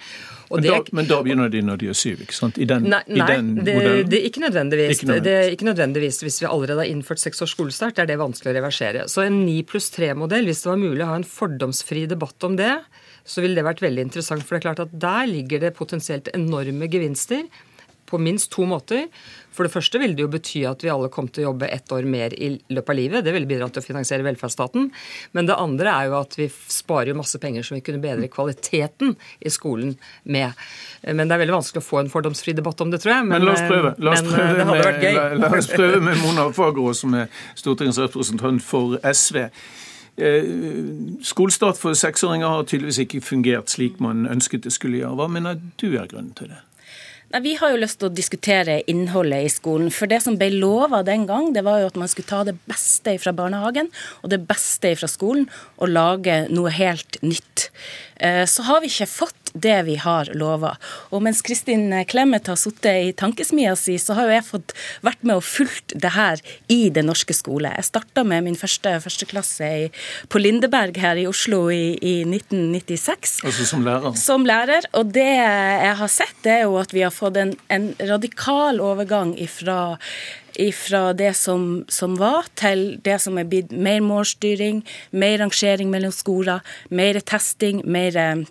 [0.51, 2.61] Og Men da, det, men da begynner de når de er syv, ikke sant?
[2.61, 3.77] I den, Nei, i den det,
[4.11, 4.97] det er ikke nødvendigvis.
[4.97, 5.27] Ikke nødvendigvis.
[5.29, 8.01] Det er ikke nødvendigvis hvis vi allerede har innført seks års skolestart.
[8.03, 9.07] Er det vanskelig å reversere.
[9.13, 12.57] Så en 9 pluss 3-modell, hvis det var mulig å ha en fordomsfri debatt om
[12.61, 12.75] det,
[13.29, 14.45] så ville det vært veldig interessant.
[14.47, 17.47] For det er klart at der ligger det potensielt enorme gevinster
[18.13, 19.09] på minst to måter.
[19.53, 21.93] For det første vil det jo bety at vi alle kom til å jobbe ett
[21.93, 23.25] år mer i løpet av livet.
[23.25, 24.89] Det ville bidratt til å finansiere velferdsstaten.
[25.37, 28.31] Men det andre er jo at vi sparer jo masse penger som vi kunne bedre
[28.33, 29.95] kvaliteten i skolen
[30.25, 30.57] med.
[31.05, 33.29] Men det er veldig vanskelig å få en fordomsfri debatt om det, tror jeg.
[33.29, 33.95] Men la oss prøve.
[34.01, 37.45] La oss men, eh, prøve, med, la, la oss prøve med Mona Fagerås, som er
[37.61, 39.45] stortingsrepresentant for SV.
[40.17, 40.45] Eh,
[41.25, 45.17] Skolestart for seksåringer har tydeligvis ikke fungert slik man ønsket det skulle gjøre.
[45.21, 46.61] Hva mener du er grunnen til det?
[47.41, 49.89] Vi har jo lyst til å diskutere innholdet i skolen.
[49.95, 52.59] For det som ble lova den gang, det var jo at man skulle ta det
[52.69, 53.89] beste fra barnehagen
[54.21, 57.71] og det beste fra skolen og lage noe helt nytt.
[58.21, 60.77] Eh, Så har vi ikke fått det vi har lova.
[61.13, 64.73] Og mens Kristin Clemet har sittet i tankesmia si, så har jo jeg fått
[65.05, 66.41] vært med og fulgt det her
[66.73, 67.69] i det norske skole.
[67.77, 69.91] Jeg starta med min første førsteklasse
[70.33, 74.17] på Lindeberg her i Oslo i, i 1996 Altså som lærer?
[74.17, 74.89] som lærer.
[74.97, 78.81] Og det jeg har sett, det er jo at vi har fått en, en radikal
[78.81, 79.99] overgang ifra
[80.77, 86.13] fra det som, som var, til det som er blitt mer målstyring, mer rangering mellom
[86.13, 88.45] skoler, mer testing, mer, eh,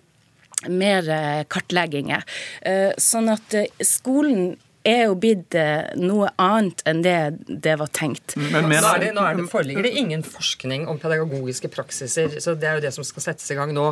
[0.66, 2.26] mer eh, kartlegginger.
[2.66, 3.54] Eh, Sånn at
[3.86, 4.56] skolen
[4.88, 7.16] er jo blitt eh, noe annet enn det
[7.46, 8.34] det var tenkt.
[8.36, 12.54] Men Nå, er det, nå er det, foreligger det ingen forskning om pedagogiske praksiser, så
[12.58, 13.90] det er jo det som skal settes i gang nå.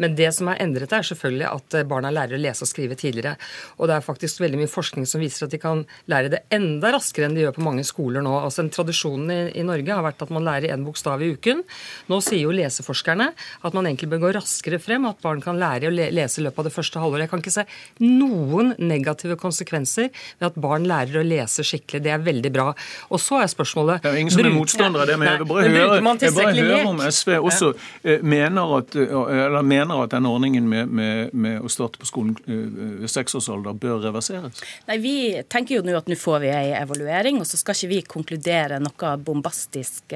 [0.00, 2.98] Men det som er endret, er selvfølgelig at eh, barna lærer å lese og skrive
[2.98, 3.36] tidligere.
[3.78, 6.94] Og det er faktisk veldig mye forskning som viser at de kan lære det enda
[6.96, 8.34] raskere enn de gjør på mange skoler nå.
[8.40, 11.64] Altså en Tradisjonen i, i Norge har vært at man lærer én bokstav i uken.
[12.10, 15.90] Nå sier jo leseforskerne at man egentlig bør gå raskere frem, at barn kan lære
[15.90, 17.26] å lese i løpet av det første halvåret.
[17.26, 17.66] Jeg kan ikke se
[18.04, 22.02] noen negative konsekvenser ved at barn lærer å lese skikkelig.
[22.04, 22.68] Det er veldig bra.
[23.10, 25.50] Og så er spørsmålet det er ingen som er motstander av det, men jeg vil
[25.50, 27.70] bare høre, jeg bare tilstrekkelig om SV også
[28.04, 32.08] eh, mener, at, eh, eller mener at denne ordningen med, med, med å starte på
[32.08, 34.62] skolen eh, ved seksårsalder bør reverseres.
[34.88, 35.14] Nei, Vi
[35.50, 38.80] tenker jo nå at nå får vi ei evaluering, og så skal ikke vi konkludere
[38.82, 40.14] noe bombastisk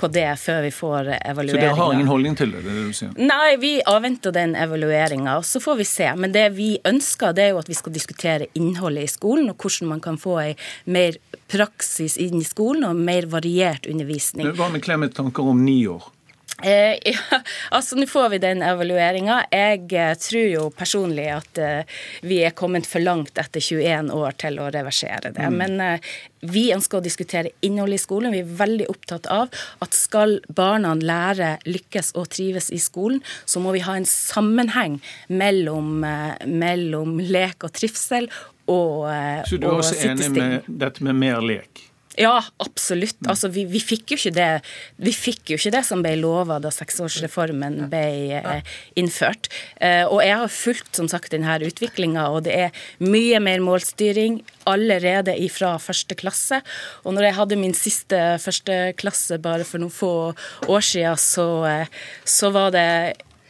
[0.00, 1.66] på det før vi får Så evalueringa.
[1.68, 2.64] dere har ingen holdning til det?
[2.64, 3.12] det er det du sier?
[3.18, 6.08] Nei, vi avventer den evalueringa, og så får vi se.
[6.18, 9.60] Men det vi ønsker, det er jo at vi skal diskutere innholdet i skolen, og
[9.60, 10.50] hvordan man kan få ei
[10.84, 11.18] mer
[11.50, 14.52] praksis inn i skolen og mer variert undervisning.
[14.56, 16.10] Hva med Clemet tanker om ni år?
[16.62, 19.40] Eh, ja, altså Nå får vi den evalueringa.
[19.50, 24.38] Jeg eh, tror jo personlig at eh, vi er kommet for langt etter 21 år
[24.40, 25.48] til å reversere det.
[25.50, 25.58] Mm.
[25.58, 26.12] Men eh,
[26.44, 28.34] vi ønsker å diskutere innholdet i skolen.
[28.34, 29.52] Vi er veldig opptatt av
[29.84, 35.00] at skal barna lære, lykkes og trives i skolen, så må vi ha en sammenheng
[35.32, 38.30] mellom, eh, mellom lek og trivsel
[38.66, 41.90] og, eh, Så du er også enig med dette med mer lek?
[42.14, 43.18] Ja, absolutt.
[43.26, 44.48] Altså, vi, vi, fikk jo ikke det
[45.02, 48.04] Vi fikk jo ikke det som ble lova da seksårsreformen ble
[48.38, 49.50] eh, innført.
[49.82, 54.42] Eh, og jeg har fulgt som sagt denne utviklinga, og det er mye mer målstyring
[54.70, 56.62] allerede fra første klasse.
[57.02, 60.14] Og når jeg hadde min siste første klasse bare for noen få
[60.70, 61.48] år siden, så,
[62.24, 62.88] så var det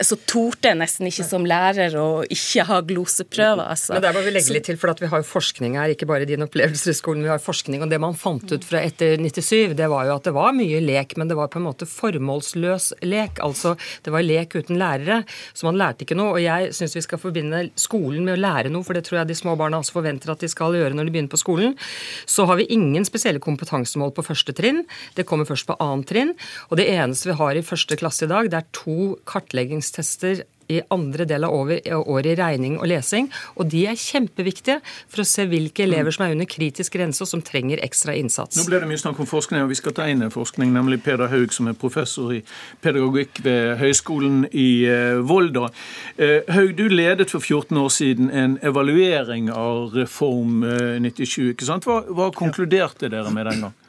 [0.02, 3.62] så torde jeg nesten ikke som lærer å ikke ha gloseprøver.
[3.62, 3.94] Altså.
[3.94, 6.26] Men der må vi legge litt til, for vi har jo forskning her, ikke bare
[6.26, 7.22] din opplevelse i skolen.
[7.22, 10.26] Vi har forskning, og det man fant ut fra etter 97, det var jo at
[10.26, 13.38] det var mye lek, men det var på en måte formålsløs lek.
[13.46, 15.20] Altså det var lek uten lærere,
[15.54, 16.34] så man lærte ikke noe.
[16.34, 19.30] Og jeg syns vi skal forbinde skolen med å lære noe, for det tror jeg
[19.30, 21.78] de små barna også forventer at de skal gjøre når de begynner på skolen.
[22.26, 24.82] Så har vi ingen spesielle kompetansemål på første trinn.
[25.14, 26.34] Det kommer først på annet trinn.
[26.72, 30.44] Og det eneste vi har i første klasse i dag, det er to kartleggings læringstester
[30.68, 33.26] i andre del av året i regning og lesing.
[33.60, 34.78] Og de er kjempeviktige
[35.12, 38.56] for å se hvilke elever som er under kritisk grense og som trenger ekstra innsats.
[38.56, 41.28] Nå ble det mye snakk om forskning, og vi skal ta inn forskning, nemlig Peder
[41.28, 42.40] Haug, som er professor i
[42.80, 45.68] pedagogikk ved Høgskolen i eh, Volda.
[46.16, 51.20] Eh, Haug, du ledet for 14 år siden en evaluering av Reform 97.
[51.44, 51.84] Eh, ikke sant?
[51.84, 53.80] Hva, hva konkluderte dere med den gang?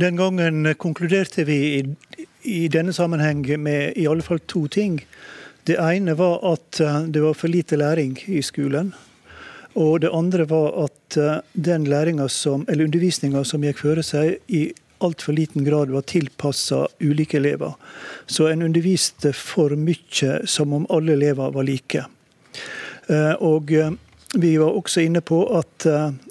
[0.00, 1.60] Den gangen konkluderte vi
[2.42, 5.00] i, denne sammenheng med i alle fall to ting.
[5.68, 8.92] Det ene var at eh, det var for lite læring i skolen.
[9.78, 11.86] Og det andre var at eh, den
[12.28, 17.72] som, eller undervisninga som gikk føre seg, i altfor liten grad var tilpassa ulike elever.
[18.26, 22.04] Så en underviste for mye som om alle elever var like.
[23.08, 23.70] Eh, og
[24.34, 25.86] vi var også inne på at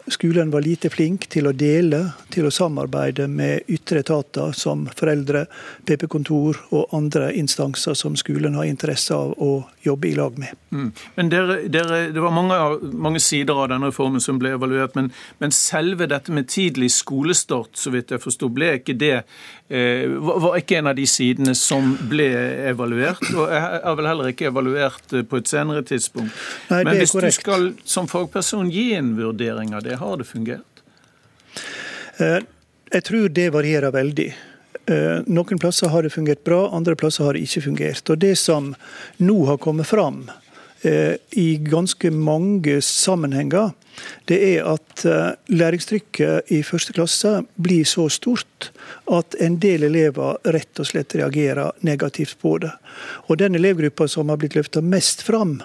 [0.09, 2.01] skolen var lite flink til å dele,
[2.33, 5.45] til å samarbeide med ytre etater som foreldre,
[5.85, 9.51] PP-kontor og andre instanser som skolen har interesse av å
[9.85, 10.55] jobbe i lag med.
[10.71, 10.89] Mm.
[11.15, 12.57] Men dere, dere, Det var mange,
[12.93, 17.73] mange, sider av denne reformen som ble evaluert, men, men, selve dette med tidlig skolestart,
[17.77, 19.15] så vidt jeg forsto, ble ikke det
[19.69, 22.29] eh, var ikke en av de sidene som ble
[22.69, 26.33] evaluert, og er vel heller ikke evaluert eh, på et senere tidspunkt.
[26.69, 27.39] Nei, men hvis korrekt.
[27.39, 29.98] du skal som fagperson gi en vurdering av det?
[29.99, 30.83] Har det fungert?
[32.17, 32.39] Eh,
[32.91, 34.27] jeg tror det varierer veldig.
[34.89, 38.09] Eh, noen plasser har det fungert bra, andre plasser har det ikke fungert.
[38.09, 38.73] Og Det som
[39.17, 40.29] nå har kommet fram
[40.83, 43.73] eh, i ganske mange sammenhenger,
[44.31, 45.03] det er at
[45.51, 48.69] læringstrykket i første klasse blir så stort
[49.11, 52.71] at en del elever rett og slett reagerer negativt på det.
[53.27, 55.57] Og Den elevgruppa som har blitt løfta mest fram,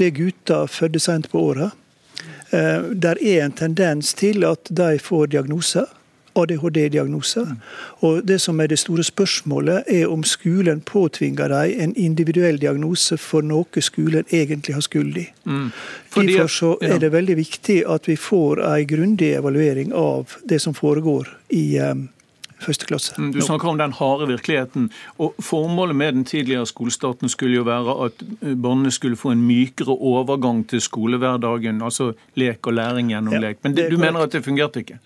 [0.00, 1.76] det er gutter født sent på året.
[2.52, 5.84] Eh, der er en tendens til at de får diagnoser.
[6.34, 7.40] ADHD-diagnose.
[7.40, 7.56] Mm.
[8.00, 13.18] Og Det som er det store spørsmålet, er om skolen påtvinger dem en individuell diagnose
[13.18, 15.26] for noe skolen egentlig har skyld i.
[15.44, 15.70] Mm.
[16.10, 20.60] Fordi, Derfor så er det veldig viktig at vi får en grundig evaluering av det
[20.60, 22.08] som foregår i, um,
[22.64, 23.14] første klasse.
[23.18, 24.90] Mm, du snakker om den harde virkeligheten.
[25.18, 29.44] og Formålet med den tidligere skolestarten skulle jo være at eh, barna skulle få en
[29.46, 33.62] mykere overgang til skolehverdagen, altså lek og læring gjennom ja, lek.
[33.62, 34.98] Men du mener at det fungerte ikke?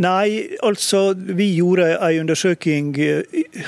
[0.00, 3.22] Nei, altså vi gjorde en undersøking eh,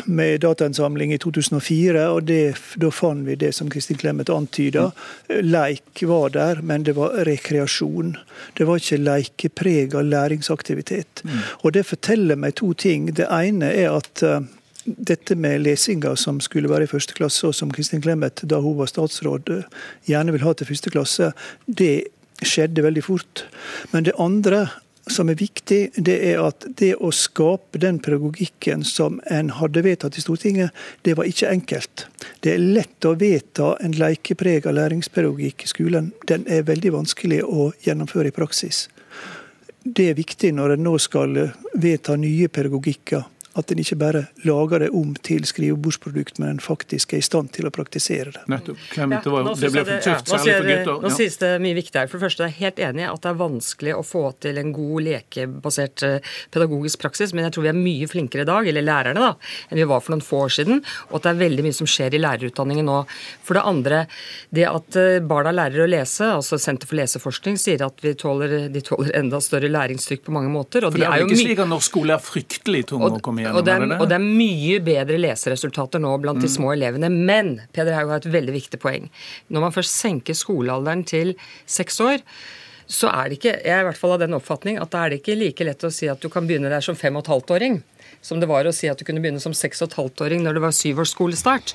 [0.06, 4.90] med datainnsamling i 2004, og det, da fant vi det som Kristin Clemet antyda.
[4.90, 5.50] Mm.
[5.52, 8.16] Leik var der, men det var rekreasjon.
[8.58, 11.22] Det var ikke lekeprega læringsaktivitet.
[11.24, 11.38] Mm.
[11.62, 13.11] Og det forteller meg to ting.
[13.12, 14.40] Det ene er at uh,
[14.84, 18.78] dette med lesinga som skulle være i første klasse, og som Kristin Clemet da hun
[18.80, 21.32] var statsråd uh, gjerne vil ha til første klasse,
[21.66, 22.08] det
[22.42, 23.44] skjedde veldig fort.
[23.92, 24.66] Men det andre
[25.10, 30.18] som er viktig, det er at det å skape den pedagogikken som en hadde vedtatt
[30.18, 30.70] i Stortinget,
[31.02, 32.06] det var ikke enkelt.
[32.40, 36.12] Det er lett å vedta en lekeprega læringspedagogikk i skolen.
[36.30, 38.86] Den er veldig vanskelig å gjennomføre i praksis.
[39.84, 41.38] Det er viktig når en nå skal
[41.74, 43.24] vedta nye pedagogikker
[43.58, 47.52] at en ikke bare lager det om til skrivebordsprodukt, men en faktisk er i stand
[47.56, 48.44] til å praktisere det.
[48.50, 48.80] Nettopp.
[48.94, 51.02] Clement, det, det ble for tøft, ja, særlig for gutter.
[51.04, 52.08] Nå sies det mye viktig her.
[52.08, 54.60] For det første, jeg er helt enig i at det er vanskelig å få til
[54.62, 58.70] en god lekebasert eh, pedagogisk praksis, men jeg tror vi er mye flinkere i dag,
[58.72, 61.42] eller lærerne, da, enn vi var for noen få år siden, og at det er
[61.44, 63.02] veldig mye som skjer i lærerutdanningen nå.
[63.44, 64.02] For det andre,
[64.54, 68.82] det at eh, barna lærer å lese, altså Senter for leseforskning sier at tåler, de
[68.86, 70.86] tåler enda større læringstrykk på mange måter.
[70.86, 73.10] Og for det er, er jo ikke slik at norsk skole er fryktelig tung å
[73.24, 73.58] komme igjennom.
[73.60, 76.54] Og det, er, og det er mye bedre leseresultater nå blant de Mm.
[76.56, 77.10] små elevene.
[77.12, 79.10] Men Peder Haug har et veldig viktig poeng.
[79.50, 81.34] Når man først senker skolealderen til
[81.66, 82.24] seks år,
[82.92, 85.10] så er det ikke jeg er i hvert fall av den oppfatning at da er
[85.12, 87.30] det ikke like lett å si at du kan begynne der som fem og et
[87.32, 87.78] halvt åring
[88.20, 90.44] som det var å si at du kunne begynne som seks og et halvt åring
[90.44, 91.74] når det var syvårsskolestart.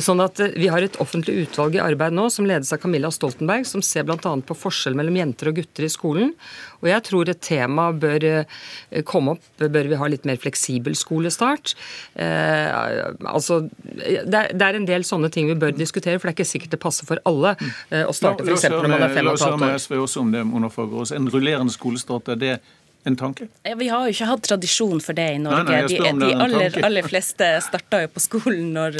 [0.00, 3.10] Sånn at eh, Vi har et offentlig utvalg i arbeid nå som ledes av Camilla
[3.14, 4.18] Stoltenberg, som ser bl.a.
[4.18, 6.34] på forskjell mellom jenter og gutter i skolen.
[6.80, 9.48] Og jeg tror et tema bør eh, komme opp.
[9.60, 11.74] Bør vi ha litt mer fleksibel skolestart?
[12.14, 12.68] Eh,
[13.28, 16.76] altså, det er, en del sånne ting vi bør diskutere, for det er ikke sikkert
[16.76, 17.54] det passer for alle
[17.90, 18.68] eh, å starte f.eks.
[18.72, 20.44] når man er fem og et halvt La oss høre med SV også om det,
[20.48, 21.14] Mona Fagerås.
[21.16, 22.54] En rullerende skolestart, er det
[23.04, 23.48] en tanke?
[23.62, 25.64] Ja, Vi har jo ikke hatt tradisjon for det i Norge.
[25.64, 28.98] Nei, nei, de det de er aller, aller fleste starter jo på skolen når,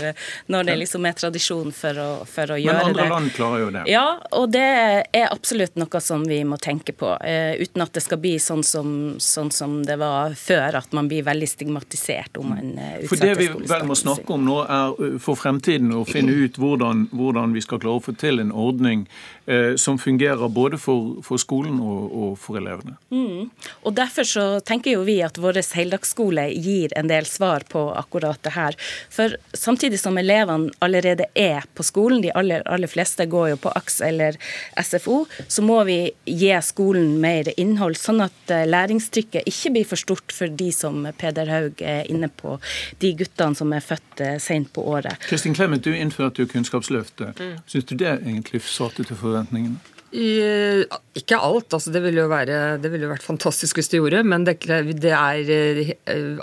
[0.53, 3.09] når det liksom er tradisjon for å, for å Men andre det.
[3.13, 3.85] land klarer jo det.
[3.91, 4.67] Ja, og det
[5.13, 7.13] er absolutt noe som vi må tenke på.
[7.25, 11.09] eh, uten at det skal bli sånn som, sånn som det var før, at man
[11.11, 14.97] blir veldig stigmatisert om man eh, For det vi vel må snakke om nå, er
[14.97, 18.53] uh, for fremtiden å finne ut hvordan, hvordan vi skal klare å få til en
[18.53, 19.07] ordning
[19.47, 22.97] eh, som fungerer både for, for skolen og, og for elevene.
[23.11, 23.51] Mm.
[23.85, 28.41] Og Derfor så tenker jo vi at vår heldagsskole gir en del svar på akkurat
[28.47, 28.77] det her.
[29.11, 33.73] For samtidig som elevene allerede er på skolen, de aller, aller fleste går jo på
[33.77, 34.39] AKS eller
[34.83, 40.01] SFO, så må vi gi skolen mer innhold, sånn at eh, læringstrykket ikke blir for
[40.01, 42.59] stort for de som Peder Haug er inne på,
[43.03, 45.21] de guttene som er født eh, sent på året.
[45.29, 47.39] Kristin Clemet, du innførte jo Kunnskapsløftet.
[47.41, 47.57] Mm.
[47.71, 49.81] Syns du det egentlig svarte til forventningene?
[50.11, 50.83] I,
[51.15, 51.71] ikke alt.
[51.77, 54.23] altså Det ville være, det ville jo vært fantastisk hvis det gjorde.
[54.27, 54.57] Men det,
[54.99, 55.93] det er, eh,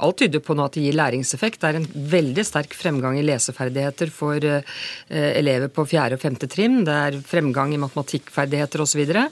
[0.03, 1.59] alt tyder på nå at det gir læringseffekt.
[1.61, 6.15] Det er en veldig sterk fremgang i leseferdigheter for uh, elever på 4.
[6.15, 6.39] og 5.
[6.47, 6.81] trinn.
[6.87, 8.95] Det er fremgang i matematikkferdigheter osv.
[8.97, 9.27] Så, videre.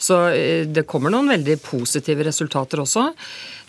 [0.00, 3.10] så uh, det kommer noen veldig positive resultater også.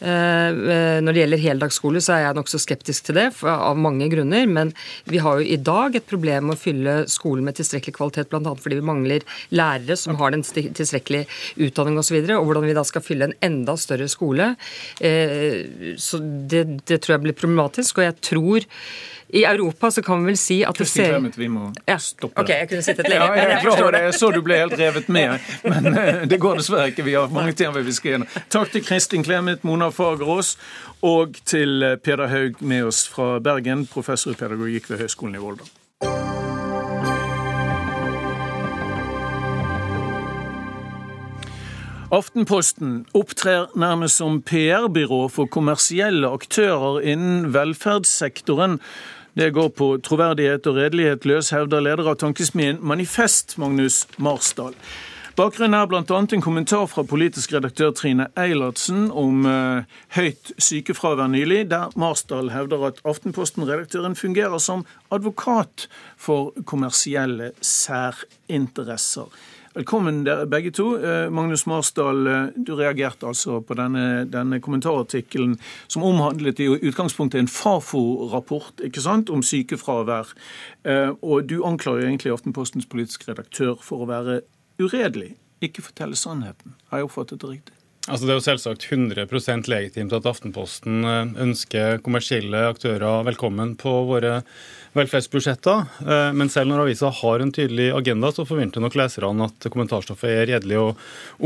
[0.01, 4.47] Eh, Når det gjelder heldagsskole, så er jeg nokså skeptisk til det av mange grunner.
[4.49, 4.73] Men
[5.05, 8.55] vi har jo i dag et problem med å fylle skolen med tilstrekkelig kvalitet, bl.a.
[8.57, 12.17] fordi vi mangler lærere som har den tilstrekkelig tilstrekkelige utdanning osv.
[12.17, 14.55] Og, så og hvordan vi da skal fylle en enda større skole.
[14.99, 17.99] Eh, Så det, det tror jeg blir problematisk.
[17.99, 18.67] Og jeg tror
[19.33, 21.97] i Europa så kan vi vel si at det Kristin ser Clemet, vi må ja.
[21.99, 23.25] stoppe Ok, jeg kunne sittet lenge.
[23.25, 24.03] Ja, jeg jeg.
[24.03, 27.05] Jeg så du ble helt revet med, men eh, det går dessverre ikke.
[27.07, 28.39] Vi har mange ting vi skal gjennom.
[28.51, 30.57] Takk til Kristin Clemet, Mona Fagerås,
[31.01, 35.43] og til eh, Peder Haug med oss fra Bergen, professor i pedagogikk ved Høgskolen i
[35.43, 35.69] Volda.
[42.11, 48.81] Aftenposten opptrer nærmest som PR-byrå for kommersielle aktører innen velferdssektoren.
[49.33, 54.75] Det går på troverdighet og redelighet løs, hevder leder av tankesmien Manifest, Magnus Marsdal.
[55.39, 56.01] Bakgrunnen er bl.a.
[56.03, 62.83] en kommentar fra politisk redaktør Trine Eilertsen om eh, høyt sykefravær nylig, der Marsdal hevder
[62.89, 65.87] at Aftenposten-redaktøren fungerer som advokat
[66.19, 69.31] for kommersielle særinteresser.
[69.71, 70.97] Velkommen dere begge to.
[70.99, 75.53] Eh, Magnus Marsdal, eh, du reagerte altså på denne, denne kommentarartikkelen
[75.87, 80.33] som omhandlet i utgangspunktet en Fafo-rapport ikke sant, om sykefravær.
[80.83, 84.41] Eh, Og du anklager egentlig Aftenpostens politiske redaktør for å være
[84.77, 86.75] uredelig, ikke fortelle sannheten.
[86.89, 87.73] Har jeg oppfattet det riktig?
[88.09, 91.05] Altså Det er jo selvsagt 100% legitimt at Aftenposten
[91.37, 94.41] ønsker kommersielle aktører velkommen på våre
[94.95, 95.85] velferdsbudsjetter.
[96.03, 100.29] Eh, Men selv når avisa har en tydelig agenda, så forventer nok leserne at kommentarstoffet
[100.29, 100.97] er redelig og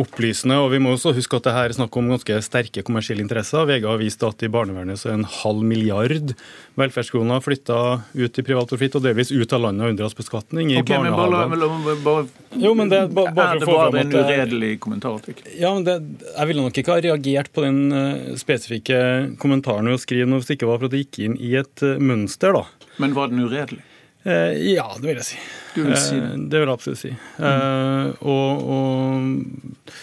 [0.06, 0.58] opplysende.
[0.64, 3.66] Og vi må også huske at det her er snakk om ganske sterke kommersielle interesser.
[3.70, 6.34] VG har vist at i barnevernet så er en halv milliard
[6.80, 7.80] velferdskroner flytta
[8.16, 10.72] ut i privat profitt, og delvis ut av landet og unndras beskatning.
[10.74, 11.86] I Ok, men bare, la- barnehagene.
[11.86, 14.46] la- bare, Jo, men det ba- bare det for å få fram at det er-
[14.48, 15.22] uredelig kommentar.
[15.60, 15.96] Ja, men det,
[16.38, 20.40] Jeg ville nok ikke ha reagert på den eh, spesifikke kommentaren ved å skrive noe
[20.40, 22.66] hvis det ikke var for at det gikk inn i et eh, mønster, da.
[23.02, 23.84] Men var den uredelig?
[24.26, 25.40] Eh, ja, det vil jeg si.
[25.76, 26.32] Du vil si det?
[26.34, 27.14] Eh, det vil jeg absolutt si.
[27.14, 29.96] Eh, og, og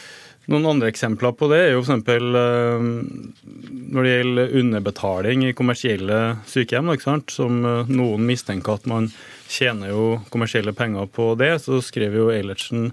[0.53, 2.07] noen andre eksempler på det er jo f.eks.
[2.13, 2.87] Eh,
[3.93, 6.93] når det gjelder underbetaling i kommersielle sykehjem,
[7.31, 9.11] som eh, noen mistenker at man
[9.53, 12.91] tjener jo kommersielle penger på det, så skrev jo Eilertsen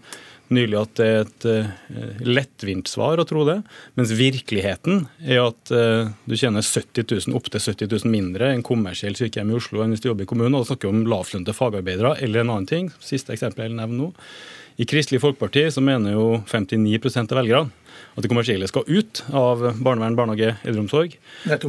[0.54, 3.58] nylig at det er et uh, lettvint svar å tro det.
[4.00, 9.18] Mens virkeligheten er at uh, du tjener 70 000, opptil 70 000 mindre enn kommersiell
[9.20, 10.58] sykehjem i Oslo enn hvis du jobber i kommunen.
[10.58, 12.90] Og da snakker vi om lavtlønte fagarbeidere eller en annen ting.
[13.04, 14.10] Siste eksempel jeg vil nevne nå.
[14.80, 19.62] I Kristelig Folkeparti så mener jo 59% av velgerne at de kommersielle skal ut av
[19.80, 21.16] barnevern, barnehage, eldreomsorg.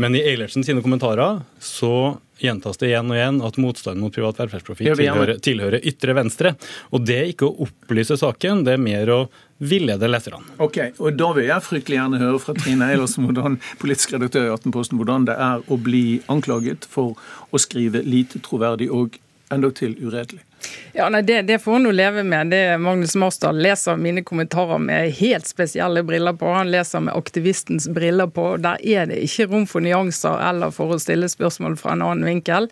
[0.01, 4.41] Men i Eilertsen sine kommentarer så gjentas det igjen og igjen at motstanden mot privat
[4.41, 6.55] velferdsprofitt tilhører, tilhører, ytre venstre.
[6.95, 9.21] Og det er ikke å opplyse saken, det er mer å
[9.61, 10.57] villede leserne.
[10.63, 14.55] Ok, og Da vil jeg fryktelig gjerne høre fra Trine Eilertsen, hvordan, politisk redaktør i
[14.55, 17.19] Aftenposten, hvordan det er å bli anklaget for
[17.53, 19.21] å skrive lite troverdig og
[19.53, 20.47] endog uredelig.
[20.93, 22.51] Ja, nei, det, det, får han jo leve med.
[22.51, 26.49] Det Magnus Marsdal leser mine kommentarer med helt spesielle briller på.
[26.51, 28.57] Han leser med aktivistens briller på.
[28.63, 32.27] Der er det ikke rom for nyanser eller for å stille spørsmål fra en annen
[32.27, 32.67] vinkel.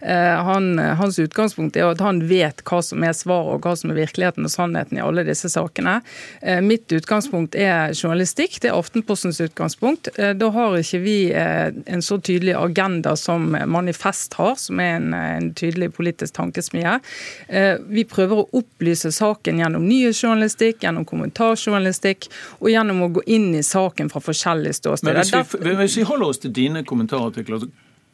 [0.00, 3.94] Eh, han, hans utgangspunkt er at han vet hva som er svaret og hva som
[3.94, 6.00] er virkeligheten og sannheten i alle disse sakene.
[6.42, 8.60] Eh, mitt utgangspunkt er journalistikk.
[8.60, 10.12] Det er Aftenpostens utgangspunkt.
[10.18, 14.98] Eh, da har ikke vi eh, en så tydelig agenda som Manifest har, som er
[15.00, 16.98] en, en tydelig politisk tankesmie.
[17.48, 22.28] Eh, vi prøver å opplyse saken gjennom nyhetsjournalistikk, gjennom kommentarjournalistikk
[22.60, 25.22] og gjennom å gå inn i saken fra forskjellige ståsteder.
[25.22, 27.66] Hvis, hvis vi holder oss til dine kommentarartikler,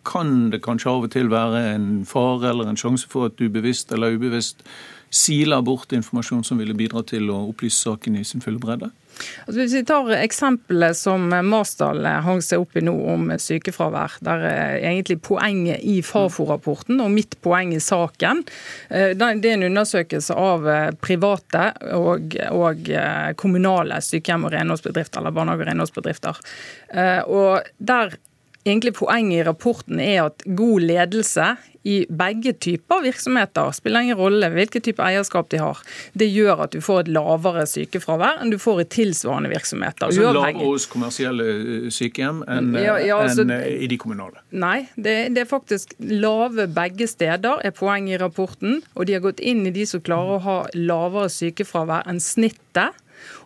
[0.08, 3.48] kan det kanskje av og til være en fare eller en sjanse for at du
[3.52, 4.62] bevisst eller ubevisst
[5.10, 8.90] siler bort informasjon som ville bidra til å opplyse saken i sin fulle bredde?
[9.46, 14.44] Altså hvis vi tar eksempelet som Marsdal hang seg opp i nå om sykefravær, der
[14.78, 18.44] egentlig poenget i Fafo-rapporten og mitt poeng i saken
[18.90, 25.20] eh, Det er en undersøkelse av eh, private og, og eh, kommunale sykehjem og renholdsbedrifter,
[25.20, 26.40] eller barnehage- og renholdsbedrifter.
[27.28, 28.14] Og der
[28.66, 31.56] egentlig poenget i rapporten er at god ledelse
[31.88, 35.80] i begge typer virksomheter, spiller ingen rolle hvilken type eierskap de har,
[36.18, 40.08] det gjør at du får et lavere sykefravær enn du får i tilsvarende virksomheter.
[40.08, 44.42] Altså lavere hos kommersielle eh, sykehjem enn ja, ja, altså, en eh, i de kommunale?
[44.50, 48.80] Nei, det, det, er faktisk lave begge steder, er poenget i rapporten.
[48.98, 52.96] Og de har gått inn i de som klarer å ha lavere sykefravær enn snittet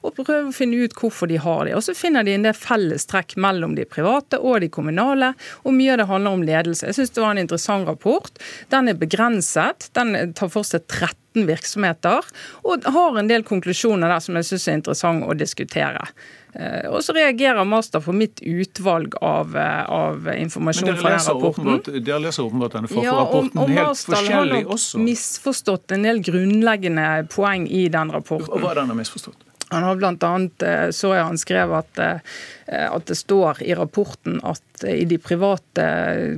[0.02, 1.76] og prøve å finne ut hvorfor de har det.
[1.78, 5.94] Og Så finner de en del fellestrekk mellom de private og de kommunale, og mye
[5.94, 6.88] av det handler om ledelse.
[6.90, 8.44] Jeg syns det var en interessant rapport.
[8.72, 9.90] Den er begrenset.
[9.96, 12.26] Den tar for seg 13 virksomheter,
[12.68, 16.06] og har en del konklusjoner der som jeg syns er interessant å diskutere.
[16.54, 22.02] Eh, og så reagerer Master på mitt utvalg av, eh, av informasjon fra den rapporten.
[22.04, 24.98] Dere leser åpenbart denne Fafo-rapporten og helt forskjellig også?
[24.98, 28.52] har nok misforstått en del grunnleggende poeng i den rapporten.
[28.52, 29.48] Og Hva er den misforstått?
[29.72, 29.96] Han har
[30.28, 35.04] annet, eh, så jeg han skrev at, eh, at det står i rapporten at i
[35.08, 35.86] de private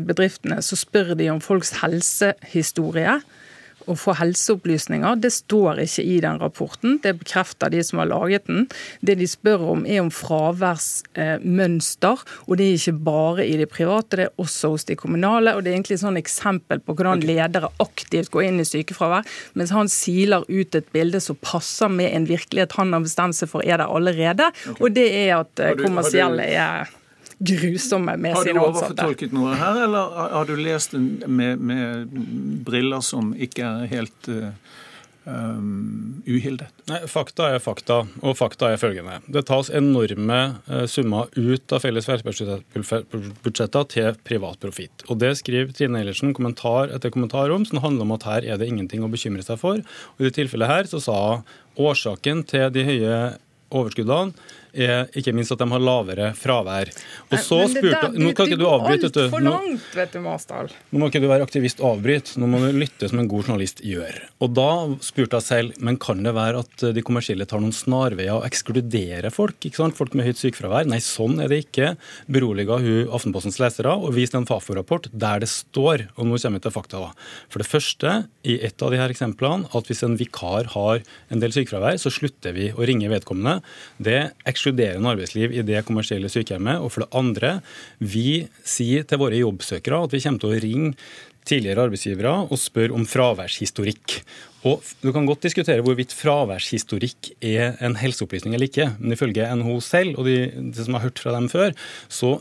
[0.07, 3.18] bedriftene så spør de om folks helsehistorie
[3.91, 5.16] å få helseopplysninger.
[5.20, 6.99] Det står ikke i den rapporten.
[7.03, 8.66] Det bekrefter de som har laget den.
[9.05, 14.16] Det de spør om er om fraværsmønster, og det er ikke bare i det private,
[14.16, 15.55] det er også hos de kommunale.
[15.55, 19.74] og Det er egentlig et eksempel på hvordan ledere aktivt går inn i sykefravær, mens
[19.74, 23.64] han siler ut et bilde som passer med en virkelighet han har bestemt seg for
[23.64, 26.93] er der allerede, og det er at eh, kommersielle er
[27.45, 28.61] grusomme med sine ansatte.
[28.61, 32.16] Har du overfortolket noe her, eller har du lest med, med
[32.66, 34.49] briller som ikke er helt uh,
[35.28, 36.72] um, uhildet?
[36.90, 39.20] Nei, Fakta er fakta, og fakta er følgende.
[39.26, 40.40] Det tas enorme
[40.70, 45.07] uh, summer ut av felles velferdsbudsjetter til privat profitt.
[45.09, 48.61] Og Det skriver Trine Eilertsen kommentar etter kommentar om, som handler om at her er
[48.61, 49.80] det ingenting å bekymre seg for.
[50.16, 51.18] Og I det tilfellet her så sa
[51.80, 53.16] årsaken til de høye
[53.74, 54.34] overskuddene
[54.74, 56.90] er ikke minst at de har lavere fravær.
[57.30, 59.38] Og så det, spurte, nå kan ikke du avbryte, du.
[59.44, 60.72] Langt, vet du Masdal.
[60.90, 63.48] Nå må ikke du være aktivist og avbryte, nå må du lytte som en god
[63.48, 64.20] journalist gjør.
[64.44, 64.70] Og da
[65.04, 69.32] spurte jeg selv men kan det være at de kommersielle tar noen snarveier og ekskluderer
[69.34, 69.58] folk?
[69.64, 69.96] ikke sant?
[69.98, 70.88] Folk med høyt sykefravær?
[70.90, 71.94] Nei, sånn er det ikke.
[72.30, 76.64] Beroliga hun Aftenpostens lesere og viste en Fafo-rapport der det står, og nå kommer vi
[76.66, 77.28] til fakta, da.
[77.52, 78.14] For det første,
[78.46, 82.12] i et av de her eksemplene, at hvis en vikar har en del sykefravær, så
[82.12, 83.60] slutter vi å ringe vedkommende.
[84.02, 84.20] Det
[84.64, 86.80] ekskluderende arbeidsliv i det kommersielle sykehjemmet.
[86.80, 87.60] Og for det andre,
[87.98, 90.94] vi sier til våre jobbsøkere at vi kommer til å ringe
[91.44, 94.22] tidligere arbeidsgivere og spørre om fraværshistorikk.
[94.64, 99.76] Og Du kan godt diskutere hvorvidt fraværshistorikk er en helseopplysning eller ikke, men ifølge NHO
[99.84, 101.76] selv og de, de som har hørt fra dem før,
[102.08, 102.38] så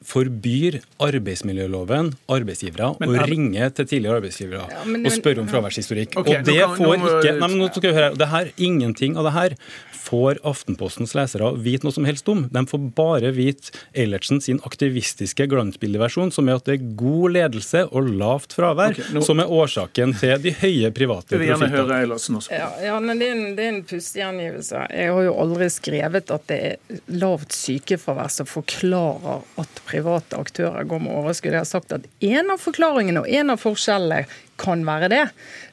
[0.00, 6.16] forbyr arbeidsmiljøloven arbeidsgivere men, å ringe til tidligere arbeidsgivere ja, men, og spørre om fraværshistorikk.
[6.22, 9.18] Okay, og det kan, får ikke nei, men nå skal vi høre, det her, Ingenting
[9.20, 9.56] av det her
[10.00, 12.46] får Aftenpostens lesere vite noe som helst om.
[12.52, 17.84] De får bare vite Eilertsen sin aktivistiske glansbildeversjon, som er at det er god ledelse
[17.90, 19.22] og lavt fravær okay, nå...
[19.26, 22.40] som er årsaken til de høye private profittene.
[22.50, 24.84] Ja, ja, men Det er en, det er en pustegjengivelse.
[24.96, 30.86] Jeg har jo aldri skrevet at det er lavt sykefravær som forklarer at private aktører
[30.88, 31.54] går med overskudd.
[31.54, 34.24] Jeg har sagt at en av forklaringene og en av forskjellene
[34.60, 35.24] kan være det.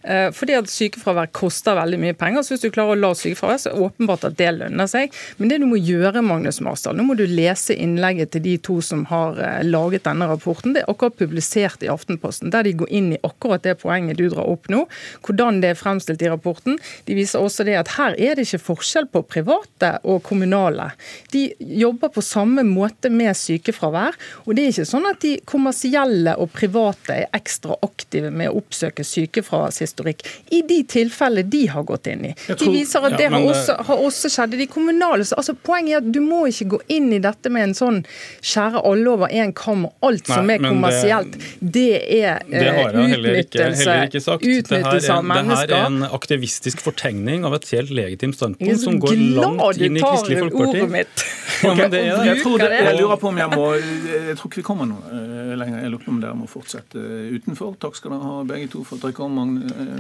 [0.08, 2.44] Eh, fordi at sykefravær koster veldig mye penger.
[2.44, 5.16] så Hvis du klarer å la sykefravær, så er det åpenbart at det lønner seg.
[5.38, 8.80] Men det du må gjøre, Magnus Marsdal, nå må du lese innlegget til de to
[8.86, 10.76] som har eh, laget denne rapporten.
[10.76, 14.30] Det er akkurat publisert i Aftenposten, der de går inn i akkurat det poenget du
[14.30, 14.86] drar opp nå.
[15.28, 16.80] Hvordan det er fremstilt i rapporten.
[17.08, 20.92] De viser også det at her er det ikke forskjell på private og kommunale.
[21.34, 24.16] De jobber på samme måte med sykefravær.
[24.46, 28.62] Og det er ikke sånn at de kommersielle og private er ekstra aktive med å
[28.62, 30.24] oppsøke sykefraværshistorikk
[30.56, 32.34] i de tilfellene de har gått inn i.
[32.48, 35.26] De viser at det har også, har også skjedd i de kommunale.
[35.38, 38.02] Altså, poenget er at du må ikke gå inn i dette med en sånn
[38.42, 41.38] skjære alle over én kam og alt som er kommersielt.
[41.60, 41.88] Det,
[42.20, 44.46] er det har jeg heller ikke, heller ikke sagt.
[44.46, 45.68] utnyttelse av mennesker.
[45.68, 50.00] Det her er en aktivistisk fortegning av et helt legitimt standpunkt som går langt inn
[50.00, 51.06] i Kristelig Folkeparti.
[51.64, 54.52] Ja, men det er, jeg, tror det, jeg lurer på om jeg må Jeg tror
[54.52, 55.80] ikke vi kommer noe eh, lenger.
[55.82, 57.02] Jeg lurer på om dere må fortsette
[57.34, 57.74] utenfor.
[57.82, 59.32] Takk skal dere ha begge to for at dere kom,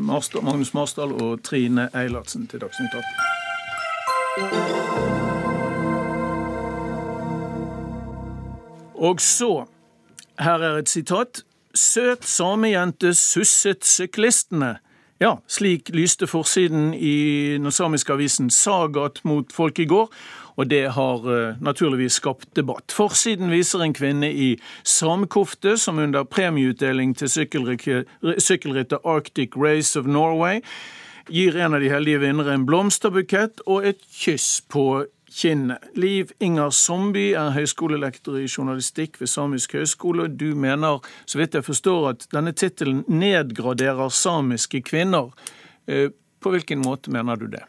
[0.02, 3.04] Magnus Marsdal og Trine Eilertsen til Dagsnytt 18.
[8.98, 9.66] Og så
[10.40, 11.44] Her er et sitat.
[11.74, 14.78] Søt samejente susset syklistene.
[15.20, 20.12] Ja, slik lyste forsiden i den samiske avisen Sagat mot folk i går,
[20.58, 22.92] og det har uh, naturligvis skapt debatt.
[22.94, 30.64] Forsiden viser en kvinne i samkofte som under premieutdeling til sykkelrittet Arctic Race of Norway
[31.30, 35.06] gir en av de heldige vinnere en blomsterbukett og et kyss på
[35.38, 35.84] kinnet.
[35.94, 40.30] Liv Inger Somby er høyskolelektor i journalistikk ved Samisk høgskole.
[40.32, 45.34] Du mener, så vidt jeg forstår, at denne tittelen nedgraderer samiske kvinner.
[45.88, 47.66] Eh, på hvilken måte mener du det?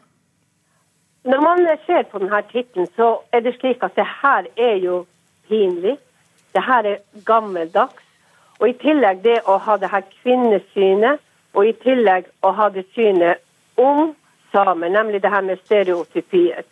[1.23, 5.05] Når man ser på denne tittelen, så er det slik at det her er jo
[5.47, 5.97] pinlig.
[6.53, 8.03] Det her er gammeldags.
[8.59, 11.19] Og i tillegg det å ha det her kvinnesynet,
[11.53, 13.39] og i tillegg å ha det synet
[13.79, 14.13] om
[14.51, 16.63] samer, nemlig det her med stereotypier.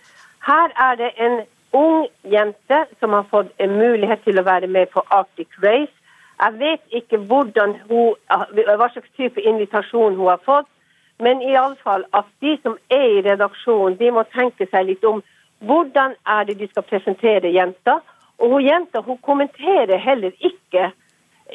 [0.48, 1.42] Her er det en
[1.74, 5.94] ung jente som har fått en mulighet til å være med på Arctic Race.
[6.40, 10.70] Jeg vet ikke hun, hva slags type invitasjon hun har fått,
[11.20, 15.04] men i alle fall at de som er i redaksjonen, de må tenke seg litt
[15.06, 15.24] om
[15.66, 18.00] hvordan er det de skal presentere jenta.
[18.38, 20.92] Og hun jenta hun kommenterer heller ikke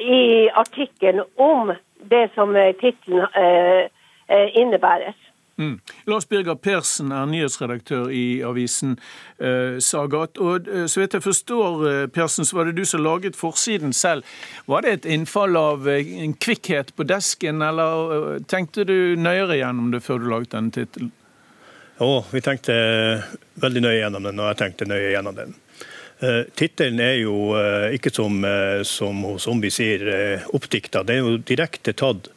[0.02, 1.70] i artikkelen om
[2.10, 3.86] det som tittelen eh,
[4.28, 5.14] eh, innebærer.
[5.56, 5.80] Mm.
[6.06, 8.94] Lars Birger Persen er nyhetsredaktør i avisen
[9.38, 10.38] eh, Sagat.
[10.40, 13.92] og eh, Så vidt jeg forstår, eh, Persen, så var det du som laget forsiden
[13.92, 14.24] selv.
[14.66, 19.90] Var det et innfall av eh, en kvikkhet på desken, eller tenkte du nøyere gjennom
[19.92, 21.12] det før du laget denne tittelen?
[22.00, 22.74] Ja, vi tenkte
[23.60, 25.58] veldig nøye gjennom den, og jeg tenkte nøye gjennom den.
[26.54, 27.34] Tittelen er jo
[27.90, 30.04] ikke som, uh, som Zombie sier,
[30.54, 31.02] oppdikta.
[31.02, 32.28] Det er jo direkte tatt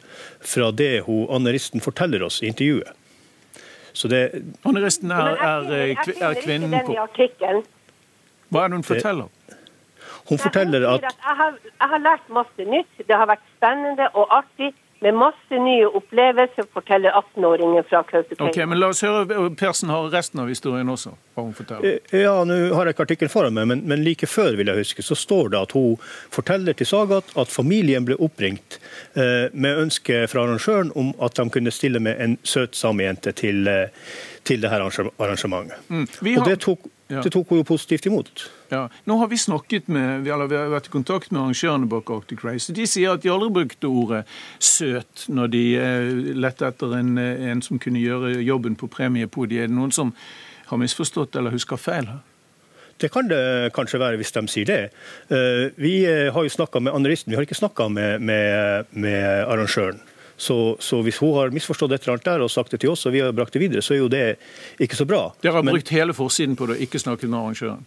[0.42, 2.90] fra det hun aneristen forteller oss i intervjuet.
[3.96, 4.22] Så det
[4.68, 5.70] Anne Risten er, er,
[6.20, 6.96] er, kvinnen på
[8.52, 9.30] Hva er det hun forteller?
[10.28, 12.92] Hun forteller at jeg har, jeg har lært masse nytt.
[12.98, 14.74] Det har vært spennende og artig
[15.04, 18.48] med masse nye opplevelser, forteller 18-åringen fra Kautokeino.
[18.50, 21.12] Okay, men la oss høre, Persen har resten av historien også.
[21.36, 21.98] hva hun forteller.
[22.10, 24.80] Eh, ja, nå har jeg ikke artikkelen foran meg, men, men, like før vil jeg
[24.80, 26.00] huske, så står det at hun
[26.32, 28.78] forteller til Sagat at familien ble oppringt
[29.18, 33.68] eh, med ønske fra arrangøren om at de kunne stille med en søt samejente til,
[33.68, 33.92] eh,
[34.46, 35.78] til det her arrangementet.
[35.88, 36.06] Mm.
[36.06, 36.38] Har...
[36.40, 38.46] Og det tok, det tok hun jo positivt imot.
[38.70, 38.86] Ja.
[39.06, 42.74] Nå har vi snakket med, vi har vært i kontakt med arrangørene bak Arctic Race.
[42.74, 44.24] De sier at de aldri brukte ordet
[44.58, 49.66] 'søt' når de eh, lette etter en, eh, en, som kunne gjøre jobben på premiepodiet.
[49.66, 50.14] Er det noen som
[50.66, 52.24] har misforstått eller husker feil her?
[52.96, 54.82] Det kan det kanskje være hvis de sier det.
[55.30, 60.00] Eh, vi har jo snakka med analysten, vi har ikke snakka med, med, med, arrangøren.
[60.36, 63.06] Så, så, hvis hun har misforstått et eller annet der og sagt det til oss,
[63.08, 64.24] og vi har brakt det videre, så er jo det
[64.84, 65.30] ikke så bra.
[65.40, 67.86] Dere har Men, brukt hele forsiden på det, ikke snakket med arrangøren?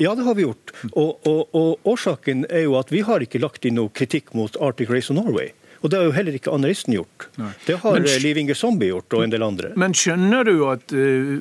[0.00, 0.72] Ja, det har vi gjort.
[0.92, 4.54] Og, og, og, Årsaken er jo at vi har ikke lagt inn noe kritikk mot
[4.62, 5.50] Arctic Race of Norway.
[5.80, 7.26] Og det har jo heller ikke analysten gjort.
[7.40, 7.50] Nei.
[7.64, 9.70] Det har men, Liv Inge Zombie gjort, og en del andre.
[9.80, 11.40] Men skjønner du at uh,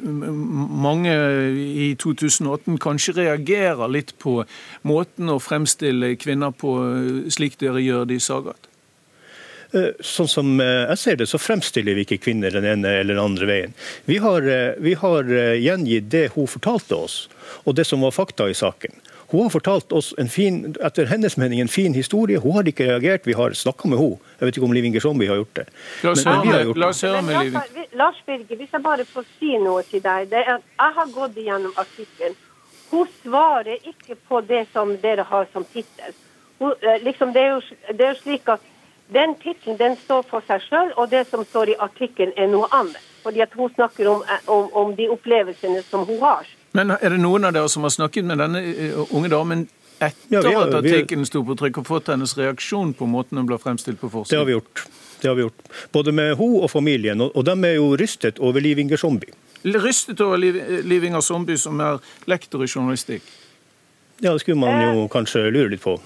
[0.87, 1.15] mange
[1.59, 4.37] i 2018 kanskje reagerer litt på
[4.87, 8.68] måten å fremstille kvinner på, uh, slik dere gjør det i Sagat?
[9.73, 13.23] Eh, sånn som jeg ser det, så fremstiller vi ikke kvinner den ene eller den
[13.23, 13.75] andre veien.
[14.09, 14.47] Vi har,
[14.81, 17.19] vi har gjengitt det hun fortalte oss
[17.63, 18.97] og det som var fakta i saken.
[19.31, 22.39] Hun har fortalt oss en fin, etter hennes mening en fin historie.
[22.41, 23.27] Hun har ikke reagert.
[23.29, 24.17] Vi har snakka med henne.
[24.39, 25.65] Jeg vet ikke om Liv Inger Zombie har gjort det.
[26.01, 26.13] La
[26.89, 27.85] oss høre med, Liv.
[27.93, 30.31] Lars Birger, hvis jeg bare får si noe til deg.
[30.31, 32.39] Det er, jeg har gått igjennom artikkelen.
[32.89, 36.17] Hun svarer ikke på det som dere har som tittel.
[36.59, 37.45] Eh, liksom, det,
[37.93, 38.65] det, er jo slik at
[39.13, 42.69] den tittelen den står for seg sjøl, og det som står i artikkelen er noe
[42.75, 43.01] annet.
[43.23, 46.47] Fordi at hun snakker om, om, om, de opplevelsene som hun har.
[46.77, 48.61] Men er det noen av dere som har snakket med denne
[49.09, 49.65] unge damen
[49.99, 53.49] etter ja, har, at artikkelen sto på trykk, og fått hennes reaksjon på måten hun
[53.49, 54.37] ble fremstilt på forsiden?
[54.37, 54.85] Det har vi gjort.
[55.19, 55.73] Det har vi gjort.
[55.91, 59.35] Både med hun og familien, og de er jo rystet over Liv Inger Zombie.
[59.65, 61.99] Rystet over Liv, Liv Inger Zombie, som er
[62.31, 63.25] lektor i journalistikk?
[64.19, 65.97] Ja, det skulle man jo kanskje lure litt på.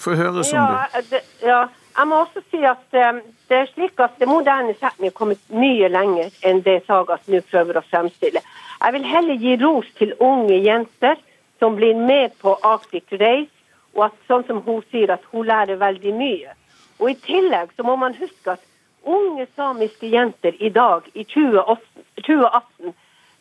[0.00, 0.88] Få høre, Zombie.
[0.94, 1.60] Ja, det, ja,
[1.96, 5.42] jeg må også si at um, det er slik at det moderne Sápmi har kommet
[5.52, 8.40] mye lenger enn det Sagas nå prøver å fremstille.
[8.82, 11.20] Jeg vil heller gi ros til unge jenter
[11.60, 13.52] som blir med på Arctic Race,
[13.94, 16.56] og at sånn som hun sier, at hun lærer veldig mye.
[16.98, 18.64] Og I tillegg så må man huske at
[19.04, 22.94] unge samiske jenter i dag, i 2018,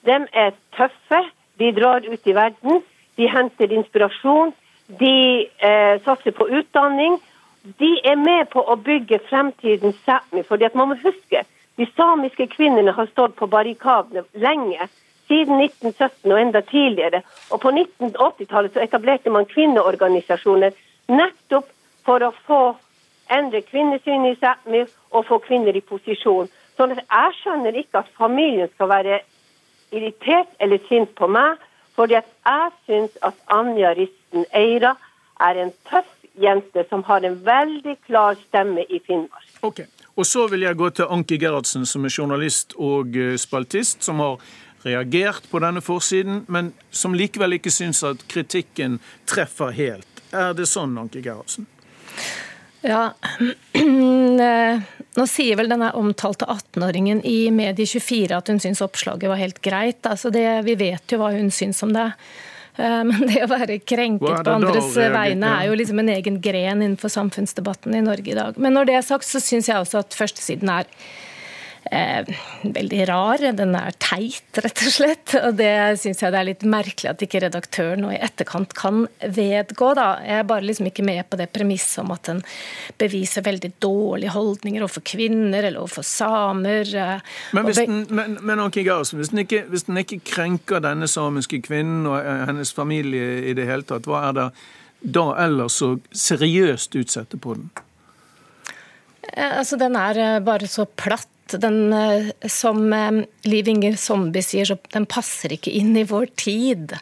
[0.06, 1.22] de er tøffe.
[1.60, 2.82] De drar ut i verden.
[3.18, 4.54] De henter inspirasjon.
[5.00, 5.16] De
[5.62, 7.20] eh, satser på utdanning.
[7.64, 10.44] De er med på å bygge fremtidens Sápmi.
[10.44, 11.44] fordi at man må huske
[11.78, 14.88] de samiske kvinnene har stått på barrikadene lenge.
[15.28, 17.22] Siden 1917 og enda tidligere.
[17.52, 20.74] Og på 1980-tallet så etablerte man kvinneorganisasjoner
[21.08, 21.70] nettopp
[22.06, 22.62] for å få
[23.32, 24.82] endre kvinnesynet i Sápmi
[25.12, 26.50] og få kvinner i posisjon.
[26.78, 29.22] Så jeg skjønner ikke at familien skal være
[29.92, 31.62] irritert eller sint på meg,
[31.96, 34.96] fordi at jeg syns at Anja Risten Eira
[35.40, 36.10] er en tøff
[36.44, 39.48] jente som har en veldig klar stemme i Finnmark.
[39.62, 39.86] Ok,
[40.20, 44.42] Og så vil jeg gå til Anki Gerhardsen, som er journalist og spaltist, som har
[44.84, 50.24] reagert på denne forsiden, men som likevel ikke syns at kritikken treffer helt.
[50.36, 51.68] Er det sånn, Anki Gerhardsen?
[52.82, 53.12] Ja,
[55.22, 60.02] nå sier vel denne omtalte 18-åringen i Medie24 at hun syns oppslaget var helt greit.
[60.10, 62.08] Altså det, vi vet jo hva hun syns om det.
[62.82, 66.82] Eh, men det å være krenket på andres vegne er jo liksom en egen gren
[66.82, 68.58] innenfor samfunnsdebatten i Norge i dag.
[68.62, 70.90] Men når det er sagt, så syns jeg også at førstesiden er
[71.90, 72.28] eh,
[72.64, 73.44] veldig rar.
[73.56, 75.36] Den er teit, rett og slett.
[75.42, 79.04] Og det syns jeg det er litt merkelig at ikke redaktøren nå i etterkant kan
[79.22, 79.94] vedgå.
[79.98, 80.08] da.
[80.26, 82.44] Jeg er bare liksom ikke med på det premisset om at den
[83.02, 86.92] beviser veldig dårlige holdninger overfor kvinner eller overfor samer.
[86.96, 91.10] Eh, men hvis den, men, men okay, hvis, den ikke, hvis den ikke krenker denne
[91.10, 94.52] samiske kvinnen og eh, hennes familie i det hele tatt, hva er det
[95.02, 97.72] da ellers så seriøst utsette på den?
[99.34, 104.66] Eh, altså, Den er bare så platt den, eh, som eh, Liv Inger Zombie sier,
[104.66, 106.96] så den passer ikke inn i vår tid.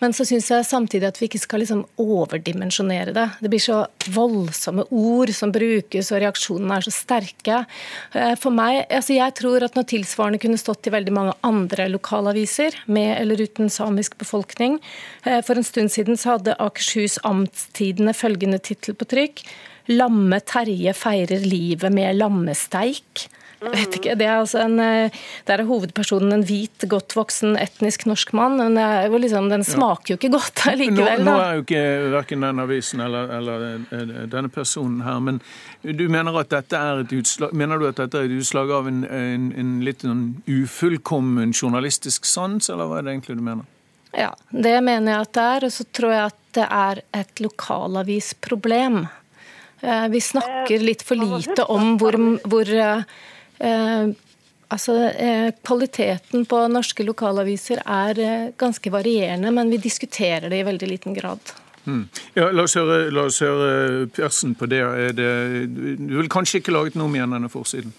[0.00, 3.26] Men så syns jeg samtidig at vi ikke skal liksom overdimensjonere det.
[3.40, 3.84] Det blir så
[4.14, 7.60] voldsomme ord som brukes, og reaksjonene er så sterke.
[8.12, 11.88] Eh, for meg, altså Jeg tror at når tilsvarende kunne stått i veldig mange andre
[11.92, 14.76] lokalaviser, med eller uten samisk befolkning
[15.22, 19.44] For en stund siden så hadde Akershus Amtstidene følgende tittel på trykk.
[19.92, 23.26] Lamme Terje feirer livet med lammesteik.
[23.64, 25.10] Jeg vet ikke, det er altså en, eh,
[25.48, 28.58] Der er hovedpersonen en hvit, godt voksen etnisk norsk mann.
[28.60, 28.78] Men
[29.20, 31.24] liksom, den smaker jo ikke godt likevel.
[31.24, 31.84] Nå, nå, er jo ikke
[32.14, 35.40] verken den avisen eller, eller, eh, denne personen her, men
[35.82, 38.88] du mener at dette er et utslag, mener du at dette er et utslag av
[38.88, 43.68] en, en, en litt en ufullkommen journalistisk sans, eller hva er det egentlig du mener?
[44.14, 45.66] Ja, det mener jeg at det er.
[45.66, 49.04] Og så tror jeg at det er et lokalavisproblem.
[49.80, 52.16] Eh, vi snakker litt for lite om hvor,
[52.48, 52.70] hvor
[53.62, 60.66] altså, eh, Kvaliteten på norske lokalaviser er eh, ganske varierende, men vi diskuterer det i
[60.66, 61.54] veldig liten grad.
[61.84, 62.06] Mm.
[62.34, 64.80] Ja, la oss, høre, la høre Persen på det.
[65.18, 65.30] det.
[66.00, 67.92] Du vil kanskje ikke laget noe mer enn denne forsiden?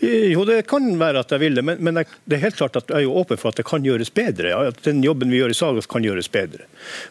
[0.00, 2.90] Jo, det kan være at jeg vil det, men, men det er helt klart at
[2.92, 4.50] jeg er åpen for at det kan gjøres bedre.
[4.52, 6.66] Ja, at den jobben vi gjør i Sagas kan gjøres bedre.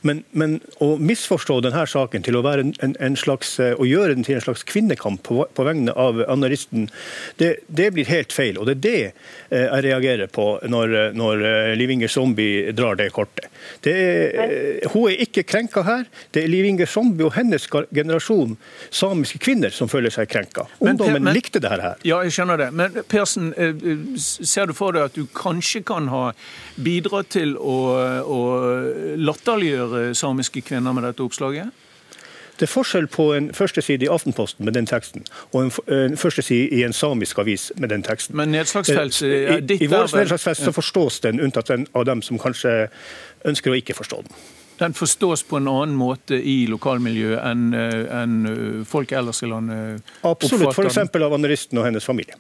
[0.06, 4.28] Men, men å misforstå denne saken til å, en, en slags, eh, å gjøre den
[4.28, 6.86] til en slags kvinnekamp på, på vegne av anaristen,
[7.42, 8.60] det, det, blir helt feil.
[8.62, 13.02] Og det er det eh, jeg reagerer på når, når eh, Liv Inger Zombie drar
[13.02, 13.50] det kortet.
[13.82, 16.06] Det er, hun er ikke krenka her.
[16.36, 18.54] Det er Liv Inger Zombie og hennes generasjon
[18.94, 20.70] samiske kvinner som føler seg krenka.
[20.78, 21.86] Ungdommen men, men, likte det her.
[22.06, 22.72] Ja, jeg skjønner det.
[22.76, 26.26] Men Persen, eh, eh, ser du for deg at du kanskje kan ha
[26.76, 27.78] bidratt til å,
[28.28, 28.40] å
[29.16, 31.72] latterliggjøre samiske kvinner med dette oppslaget?
[32.56, 36.72] Det er forskjell på en førsteside i Aftenposten med den teksten, og en, en førsteside
[36.72, 38.36] i en samisk avis med den teksten.
[38.40, 39.18] Men nedslagsfelt
[39.68, 42.88] ditt I, i vår nedslagsfelt så forstås den, unntatt den av dem som kanskje
[43.44, 44.38] ønsker å ikke forstå den.
[44.80, 48.40] Den forstås på en annen måte i lokalmiljøet enn enn
[48.88, 51.16] folk ellers i landet oppfatter Absolutt, f.eks.
[51.28, 52.40] av analysten og hennes familie.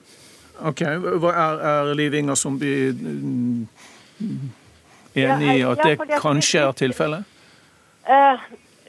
[0.64, 0.82] Ok,
[1.20, 2.94] Hva Er, er Liv Inger Zombie
[5.16, 7.26] enig i at det kanskje er tilfellet?
[8.06, 8.40] Uh,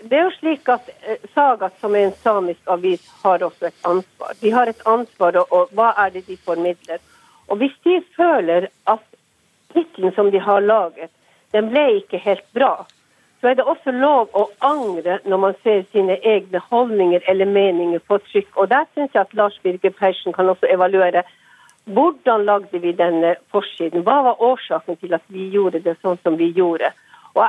[0.04, 3.86] det er jo slik at Saga, Sagat, som er en samisk avis, har også et
[3.88, 4.34] ansvar.
[4.40, 7.00] De har et ansvar, og hva er det de formidler?
[7.48, 9.02] Og hvis de føler at
[9.72, 11.10] tittelen som de har laget,
[11.52, 12.86] den ble ikke helt bra,
[13.40, 18.02] så er det også lov å angre når man ser sine egne holdninger eller meninger
[18.08, 18.48] på trykk.
[18.56, 21.22] Og der syns jeg at Lars Birger Persen kan også evaluere
[21.86, 24.02] hvordan lagde vi denne forsiden?
[24.02, 26.90] Hva var årsaken til at vi gjorde det sånn som vi gjorde?
[27.34, 27.46] Og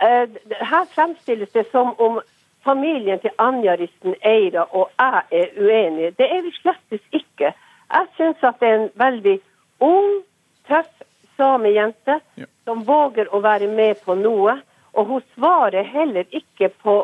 [0.00, 2.20] Eh, her fremstilles det som om
[2.64, 6.10] familien til Anja-Risten Eira og jeg er uenige.
[6.18, 7.52] Det er vi slettes ikke.
[7.92, 9.38] Jeg syns at det er en veldig
[9.80, 10.10] ung,
[10.68, 10.90] tøff
[11.36, 12.48] samejente ja.
[12.64, 14.58] som våger å være med på noe.
[14.92, 16.98] Og hun svarer heller ikke på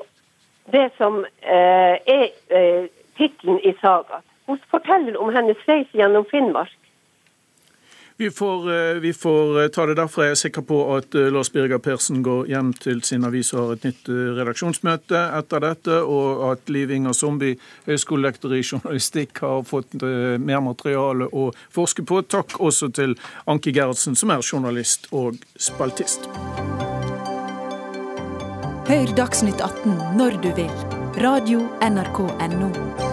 [0.72, 4.24] det som eh, er eh, tittelen i sagaen.
[4.46, 6.78] Hun forteller om hennes reise gjennom Finnmark.
[8.16, 10.24] Vi får, eh, vi får, eh, ta det derfra.
[10.24, 13.60] Jeg er sikker på at eh, Lars Birger Persen går hjem til sin avis og
[13.60, 19.62] har et nytt redaksjonsmøte etter dette, og at Liv Inger Zombie, høyskolelektor i journalistikk, har
[19.66, 22.22] fått mer materiale å forske på.
[22.22, 23.16] Takk også til
[23.48, 26.28] Anki Gerhardsen, som er journalist og spaltist.
[28.86, 30.70] Hør Dagsnytt 18 når du vil.
[31.22, 33.11] Radio NRK Radio.nrk.no.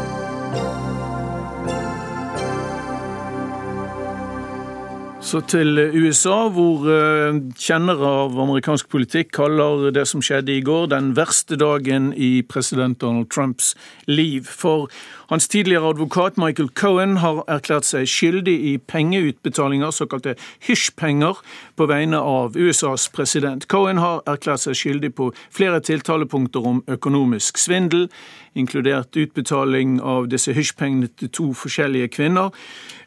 [5.29, 10.87] Så til USA, hvor eh, kjennere av amerikansk politikk kaller det som skjedde i går,
[10.89, 13.75] den verste dagen i president Donald Trumps
[14.09, 14.49] liv.
[14.49, 14.87] For
[15.29, 20.33] hans tidligere advokat Michael Cohen har erklært seg skyldig i pengeutbetalinger, såkalte
[20.65, 21.37] hysjpenger,
[21.77, 23.69] på vegne av USAs president.
[23.69, 28.09] Cohen har erklært seg skyldig på flere tiltalepunkter om økonomisk svindel,
[28.57, 32.49] inkludert utbetaling av disse hysjpengene til to forskjellige kvinner.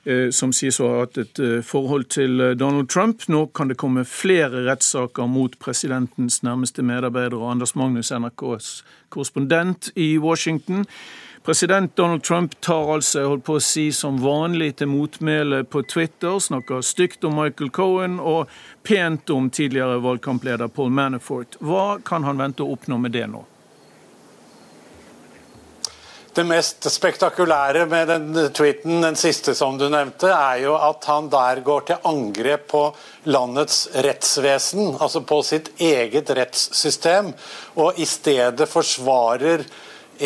[0.04, 3.22] Eh, som sies å ha hatt et eh, forhold til eh, Donald Trump.
[3.30, 8.80] Nå kan det komme flere rettssaker mot presidentens nærmeste medarbeider Anders Magnus, NRKs
[9.14, 10.82] korrespondent i Washington.
[11.46, 16.38] President Donald Trump tar altså holdt på å si, som vanlig til motmæle på Twitter,
[16.42, 18.50] snakker stygt om Michael Cohen og
[18.86, 21.58] pent om tidligere valgkampleder Paul Manafort.
[21.62, 23.46] Hva kan han vente å oppnå med det nå?
[26.32, 31.26] Det mest spektakulære med den tweeten, den siste som du nevnte, er jo at han
[31.28, 32.80] der går til angrep på
[33.28, 37.34] landets rettsvesen, altså på sitt eget rettssystem,
[37.76, 39.66] og i stedet forsvarer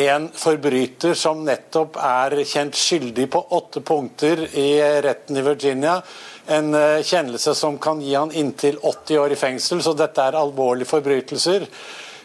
[0.06, 5.98] en forbryter som nettopp er kjent skyldig på åtte punkter i retten i Virginia.
[6.46, 10.38] En eh, kjennelse som kan gi han inntil 80 år i fengsel, så dette er
[10.38, 11.66] alvorlige forbrytelser.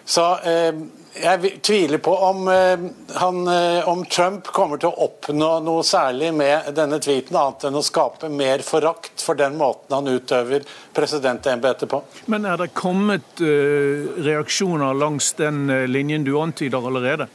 [0.05, 0.75] Så eh,
[1.13, 2.79] jeg tviler på om, eh,
[3.19, 7.75] han, eh, om, Trump kommer til å oppnå noe særlig med denne tweeten, annet enn
[7.75, 12.01] å skape mer forakt for den måten han utøver presidentembetet på.
[12.25, 17.27] Men er det kommet uh, reaksjoner langs den linjen du antyder allerede?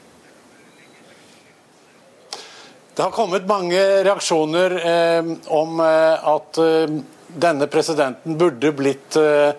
[2.97, 6.95] Det har kommet mange reaksjoner eh, om eh, at eh,
[7.29, 9.51] denne presidenten burde blitt Eh,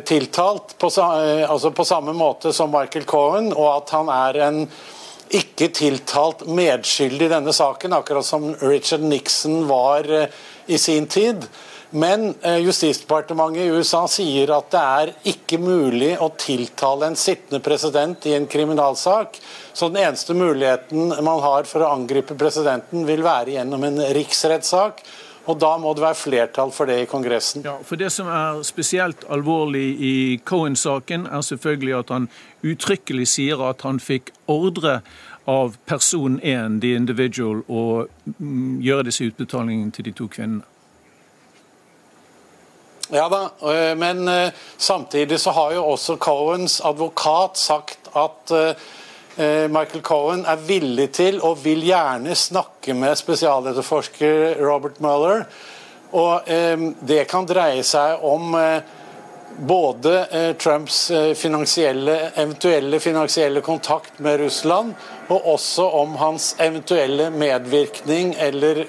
[0.00, 4.60] tiltalt på, eh, altså på, samme måte som Michael Cohen, og at han er en
[5.36, 10.28] ikke tiltalt medskyldig i denne saken, akkurat som Richard Nixon var eh,
[10.66, 11.44] i sin tid.
[11.90, 18.26] Men Justisdepartementet i USA sier at det er ikke mulig å tiltale en sittende president
[18.26, 19.38] i en kriminalsak.
[19.72, 25.04] Så den eneste muligheten man har for å angripe presidenten, vil være gjennom en riksrettssak.
[25.46, 27.62] Og da må det være flertall for det i Kongressen.
[27.64, 32.28] Ja, for Det som er spesielt alvorlig i Cohen-saken, er selvfølgelig at han
[32.62, 35.00] uttrykkelig sier at han fikk ordre
[35.46, 38.06] av person 1, the individual, å
[38.38, 40.66] mm, gjøre disse utbetalingene til de to kvinnene.
[43.14, 48.74] Ja da, øh, men øh, samtidig så har jo også Cohens advokat sagt at Eh,
[49.36, 55.42] Michael Cohen er villig til og vil gjerne snakke med spesialetterforsker Robert Mueller.
[56.16, 58.94] Og eh, det kan dreie seg om eh,
[59.56, 60.14] både
[60.60, 60.98] Trumps
[61.36, 64.92] finansielle, eventuelle finansielle kontakt med Russland,
[65.28, 68.82] og også om hans eventuelle medvirkning eller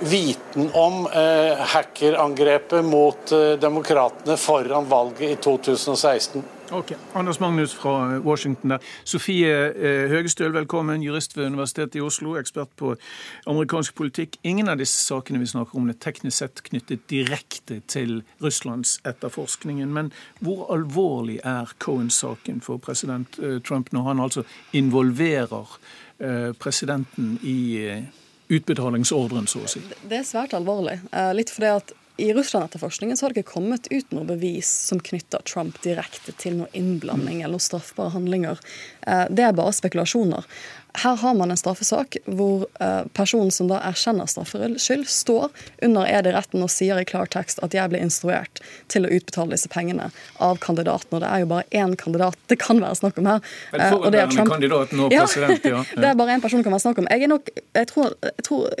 [0.00, 1.04] viten om
[1.74, 6.46] hackerangrepet mot demokratene foran valget i 2016.
[6.70, 8.78] Ok, Anders Magnus fra Washington der.
[9.04, 11.02] Sofie eh, Høgestøl, velkommen.
[11.02, 12.96] Jurist ved Universitetet i Oslo, ekspert på
[13.46, 14.34] amerikansk politikk.
[14.42, 19.92] Ingen av disse sakene vi snakker om, er teknisk sett knyttet direkte til Russlands etterforskningen.
[19.94, 20.10] Men
[20.42, 24.42] hvor alvorlig er Cohen-saken for president eh, Trump når han altså
[24.74, 25.78] involverer
[26.18, 27.60] eh, presidenten i
[28.50, 29.84] utbetalingsordren, så å si?
[30.02, 30.98] Det er svært alvorlig.
[31.34, 35.76] Litt fordi at i Russland-etterforskningen har det ikke kommet ut noe bevis som knytter Trump
[35.84, 38.60] direkte til noe innblanding eller straffbare handlinger.
[39.06, 40.46] Eh, det er bare spekulasjoner.
[40.96, 45.50] Her har man en straffesak hvor eh, personen som da erkjenner straffskyld, står
[45.84, 48.62] under ed i retten og sier i klartekst at jeg ble instruert
[48.92, 50.08] til å utbetale disse pengene
[50.40, 51.18] av kandidaten.
[51.18, 53.44] Og det er jo bare én kandidat det kan være snakk om her.
[53.76, 54.54] Eh, og det er Trump.
[54.56, 55.84] Kandidaten og president, ja.
[55.92, 57.10] det er bare én person det kan være snakk om.
[57.12, 58.72] Jeg, er nok, jeg tror, jeg tror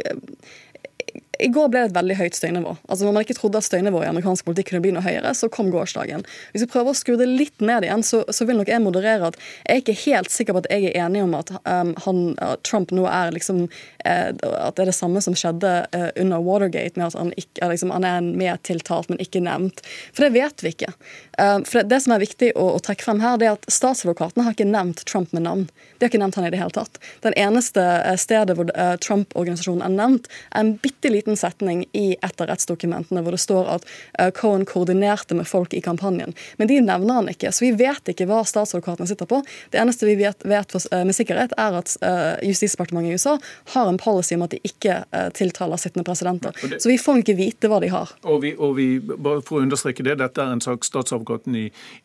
[1.38, 2.74] i går ble det et veldig høyt støynivå.
[2.88, 5.48] Altså Når man ikke trodde at støynivået i amerikansk politikk kunne bli noe høyere, så
[5.52, 6.24] kom gårsdagen.
[6.52, 9.30] Hvis vi prøver å skru det litt ned igjen, så, så, vil nok jeg moderere
[9.32, 12.22] at jeg er ikke helt sikker på at jeg er enig om at um, han,
[12.66, 13.64] Trump nå er liksom
[14.04, 17.70] eh, At det er det samme som skjedde eh, under Watergate, med at han, ikke,
[17.72, 19.82] liksom, han er med tiltalt, men ikke nevnt.
[20.14, 20.92] For det vet vi ikke.
[21.40, 23.66] Uh, for det, det, som er viktig å, å trekke frem her, det er at
[23.72, 25.66] statsadvokatene har ikke nevnt Trump med navn.
[25.98, 27.00] De har ikke nevnt han i det hele tatt.
[27.24, 31.84] Den eneste eh, stedet hvor uh, Trump-organisasjonen er nevnt, er en bitte liten liten setning
[31.92, 33.86] i et av rettsdokumentene hvor det står at
[34.20, 36.34] uh, Cohen koordinerte med folk i kampanjen.
[36.56, 39.42] Men de nevner han ikke, så vi vet ikke hva statsadvokatene sitter på.
[39.70, 43.36] Det eneste vi vet, vet for, uh, med sikkerhet, er at uh, Justisdepartementet i USA
[43.74, 45.02] har en policy om at de ikke
[45.34, 46.54] tiltaler sittende presidenter.
[46.60, 48.10] Det, så vi får ikke vite hva de har.
[48.28, 51.64] Og vi, og vi, bare for å understreke det, Dette er en sak statsadvokaten i,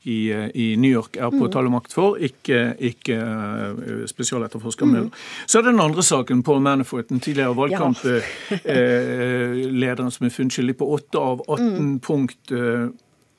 [0.09, 1.77] i, i New York er på mm.
[1.91, 3.17] for, ikke, ikke
[4.09, 5.09] spesialetterforsker mm.
[5.45, 8.03] Så er det den andre saken, Paul Manafort, den tidligere valgkamp...
[8.05, 8.21] Ja.
[9.71, 11.95] Lederen som er funnskyldig på åtte av 18 mm.
[12.05, 12.87] punkt eh,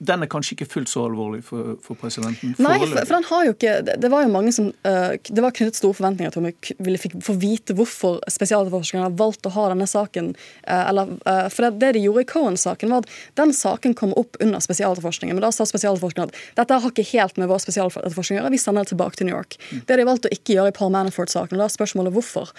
[0.03, 2.55] den er kanskje ikke fullt så alvorlig for, for presidenten?
[2.63, 5.55] Nei, for, for, den har jo ikke Det var jo mange som uh, Det var
[5.55, 9.53] knyttet store forventninger til om vi ville fikk, få vite hvorfor spesialetterforskerne har valgt å
[9.55, 10.33] ha denne saken.
[10.67, 14.15] Uh, eller, uh, for det, det, de gjorde i Cohen-saken, var at den saken kom
[14.19, 15.39] opp under spesialetterforskningen.
[15.39, 18.61] Men da sa spesialetterforskerne at dette har ikke helt med vår spesialetterforskning å gjøre, vi
[18.63, 19.59] sender det tilbake til New York.
[19.71, 19.85] Mm.
[19.87, 21.57] Det har de valgt å ikke gjøre i Paul Manafort-saken.
[21.57, 22.53] og Da er spørsmålet hvorfor.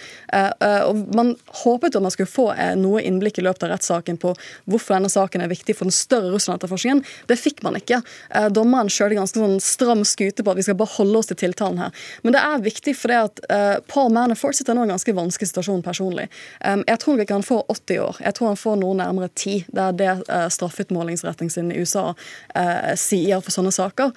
[0.87, 1.33] og Man
[1.63, 4.33] håpet at man skulle få noe innblikk i løpet av rettssaken på
[4.69, 7.03] hvorfor denne saken er viktig for den større Russland-etterforskningen.
[7.33, 7.97] Det fikk man ikke.
[8.29, 11.39] Eh, dommeren kjørte ganske sånn stram skute på at vi skal bare holde oss til
[11.39, 12.03] tiltalen her.
[12.21, 15.49] Men det er viktig fordi at uh, Paul Manafort sitter nå i en ganske vanskelig
[15.49, 16.27] situasjon personlig.
[16.61, 18.19] Um, jeg tror ikke han får 80 år.
[18.27, 19.65] Jeg tror han får noe nærmere 10.
[19.73, 22.13] Det er det uh, straffeutmålingsretningslinjen i USA
[22.99, 24.11] sier for sånne saker.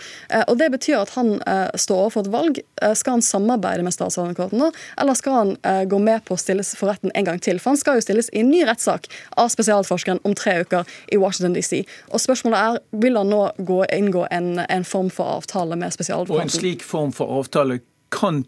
[0.50, 1.30] og Det betyr at han
[1.78, 2.58] står overfor et valg.
[2.98, 4.68] skal han samarbeide med statsadvokaten nå,
[5.00, 5.52] eller skal han
[5.88, 7.60] gå med på å stilles for retten en gang til?
[7.62, 9.08] For han skal jo stilles i en ny rettssak
[9.40, 11.82] av spesialforskeren om tre uker i Washington DC.
[12.12, 16.42] Og spørsmålet er, vil han nå gå, inngå en, en, form for avtale med spesialadvokaten.
[16.42, 17.80] Og en slik form for avtale
[18.14, 18.44] kan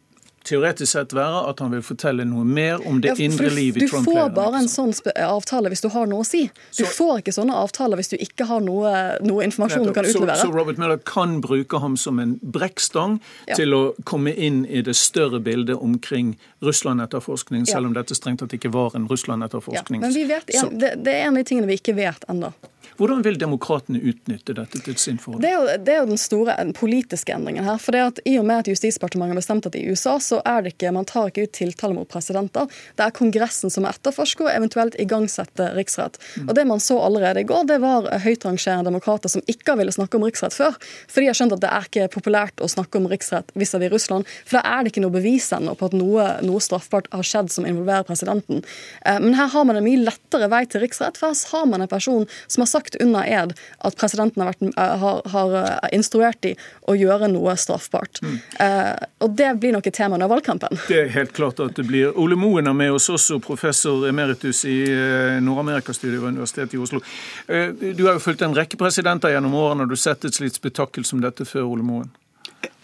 [0.49, 3.89] teoretisk sett være at han vil fortelle noe mer om det ja, indre livet i
[3.89, 4.07] Trump.
[4.07, 4.95] Du får bare en sånn
[5.25, 6.47] avtale hvis du har noe å si.
[6.73, 8.93] Du så, får ikke sånne avtaler hvis du ikke har noe,
[9.25, 10.39] noe informasjon nettopp, du kan utlevere.
[10.41, 13.19] Så, så, Robert Mueller kan bruke ham som en brekkstang
[13.51, 13.59] ja.
[13.59, 18.57] til å komme inn i det større bildet omkring Russland-etterforskning, selv om dette strengt tatt
[18.57, 20.03] ikke var en Russland-etterforskning.
[20.03, 22.55] Ja, men vi vet, det, det, er en av de tingene vi ikke vet ennå.
[22.99, 25.45] Hvordan vil demokratene utnytte dette til sin fordel?
[25.45, 27.79] Det er jo, det er jo den store politiske endringen her.
[27.79, 30.65] for det at I og med at Justisdepartementet har bestemt at i USA så er
[30.65, 32.67] det ikke, man tar ikke ut tiltale mot presidenter.
[32.99, 36.19] Det er Kongressen som etterforsker og eventuelt igangsetter riksrett.
[36.37, 36.49] Mm.
[36.49, 40.19] Og Det man så allerede i går, det var høytrangerende demokrater som ikke ville snakke
[40.19, 40.75] om riksrett før.
[41.07, 44.27] For de har skjønt at det er ikke populært å snakke om riksrett vis-à-vis Russland.
[44.43, 47.53] For da er det ikke noe bevis ennå på at noe, noe, straffbart har skjedd
[47.55, 48.65] som involverer presidenten.
[49.07, 51.87] Eh, men her har man en mye lettere vei til riksrett, for her har man
[51.87, 55.57] en person som har sagt sagt under ed at presidenten har, vært, eh, har, har
[55.63, 56.55] eh, instruert de
[56.89, 58.21] å gjøre noe straffbart.
[58.23, 58.39] Mm.
[58.61, 60.79] Eh, og Det blir nok et tema under valgkampen.
[60.89, 62.13] Det er helt klart at det blir.
[62.19, 67.01] Ole Moen er med oss også, professor emeritus i eh, Nord-Amerikastudiet ved Universitetet i Oslo.
[67.49, 69.85] Du har jo fulgt en rekke presidenter gjennom årene.
[69.85, 72.11] og du har sett et slikt spetakkel som dette før, Ole Moen?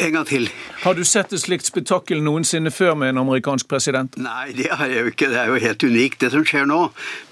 [0.05, 0.49] En gang til.
[0.83, 4.17] Har du sett et slikt spetakkel noensinne før med en amerikansk president?
[4.21, 5.29] Nei, det har jeg jo ikke.
[5.31, 6.81] Det er jo helt unikt, det som skjer nå.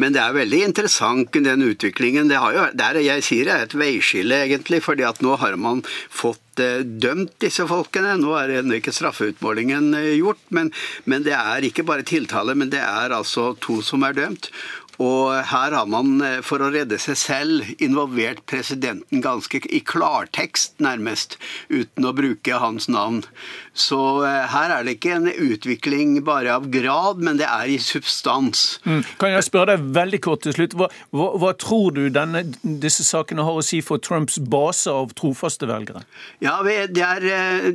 [0.03, 2.31] Men det er veldig interessant, den utviklingen.
[2.31, 4.83] Det, jo, det er, jeg sier det er et veiskille, egentlig.
[4.87, 8.15] fordi at nå har man fått eh, dømt disse folkene.
[8.23, 10.71] Nå er ennå ikke straffeutmålingen eh, gjort, men,
[11.05, 14.53] men, det er ikke bare tiltale, men det er altså to som er dømt.
[15.01, 20.77] Og her har man, eh, for å redde seg selv, involvert presidenten ganske i klartekst,
[20.85, 21.39] nærmest,
[21.71, 23.25] uten å bruke hans navn.
[23.75, 27.79] Så eh, her er det ikke en utvikling bare av grad, men det er i
[27.83, 28.81] substans.
[28.85, 29.01] Mm.
[29.21, 33.07] Kan jeg spørre deg veldig kort til slutt, hva, hva, hva tror du denne, disse
[33.07, 36.05] sakene har å si for Trumps base av trofaste velgere?
[36.45, 37.69] Ja, Det er uh,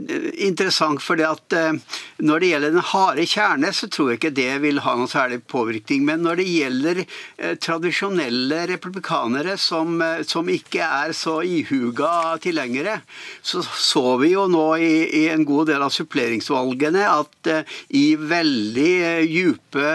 [0.43, 4.81] interessant, for uh, når det gjelder den harde kjerne, så tror jeg ikke det vil
[4.85, 6.05] ha noen særlig påvirkning.
[6.07, 12.99] Men når det gjelder eh, tradisjonelle republikanere som, eh, som, ikke er så ihuga tilhengere,
[13.41, 18.05] så så vi jo nå i, i en god del av suppleringsvalgene at eh, i
[18.19, 18.91] veldig
[19.27, 19.87] djupe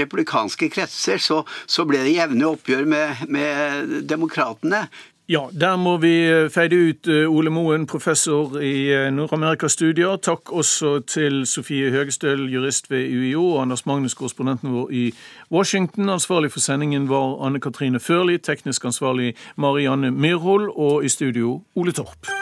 [0.00, 4.86] republikanske kretser så, så ble det jevne oppgjør med, med demokratene.
[5.28, 10.16] Ja, der må vi eh, feide ut eh, Ole Moen, professor i eh, Nord-Amerika-studier.
[10.24, 15.04] Takk også til Sofie Høgestøl, jurist ved UiO, og Anders Magnus, korrespondenten vår i
[15.52, 16.08] Washington.
[16.08, 21.92] Ansvarlig for sendingen var Anne Katrine Førli, teknisk ansvarlig Marianne Myrhol, og i studio Ole
[21.92, 22.32] Torp.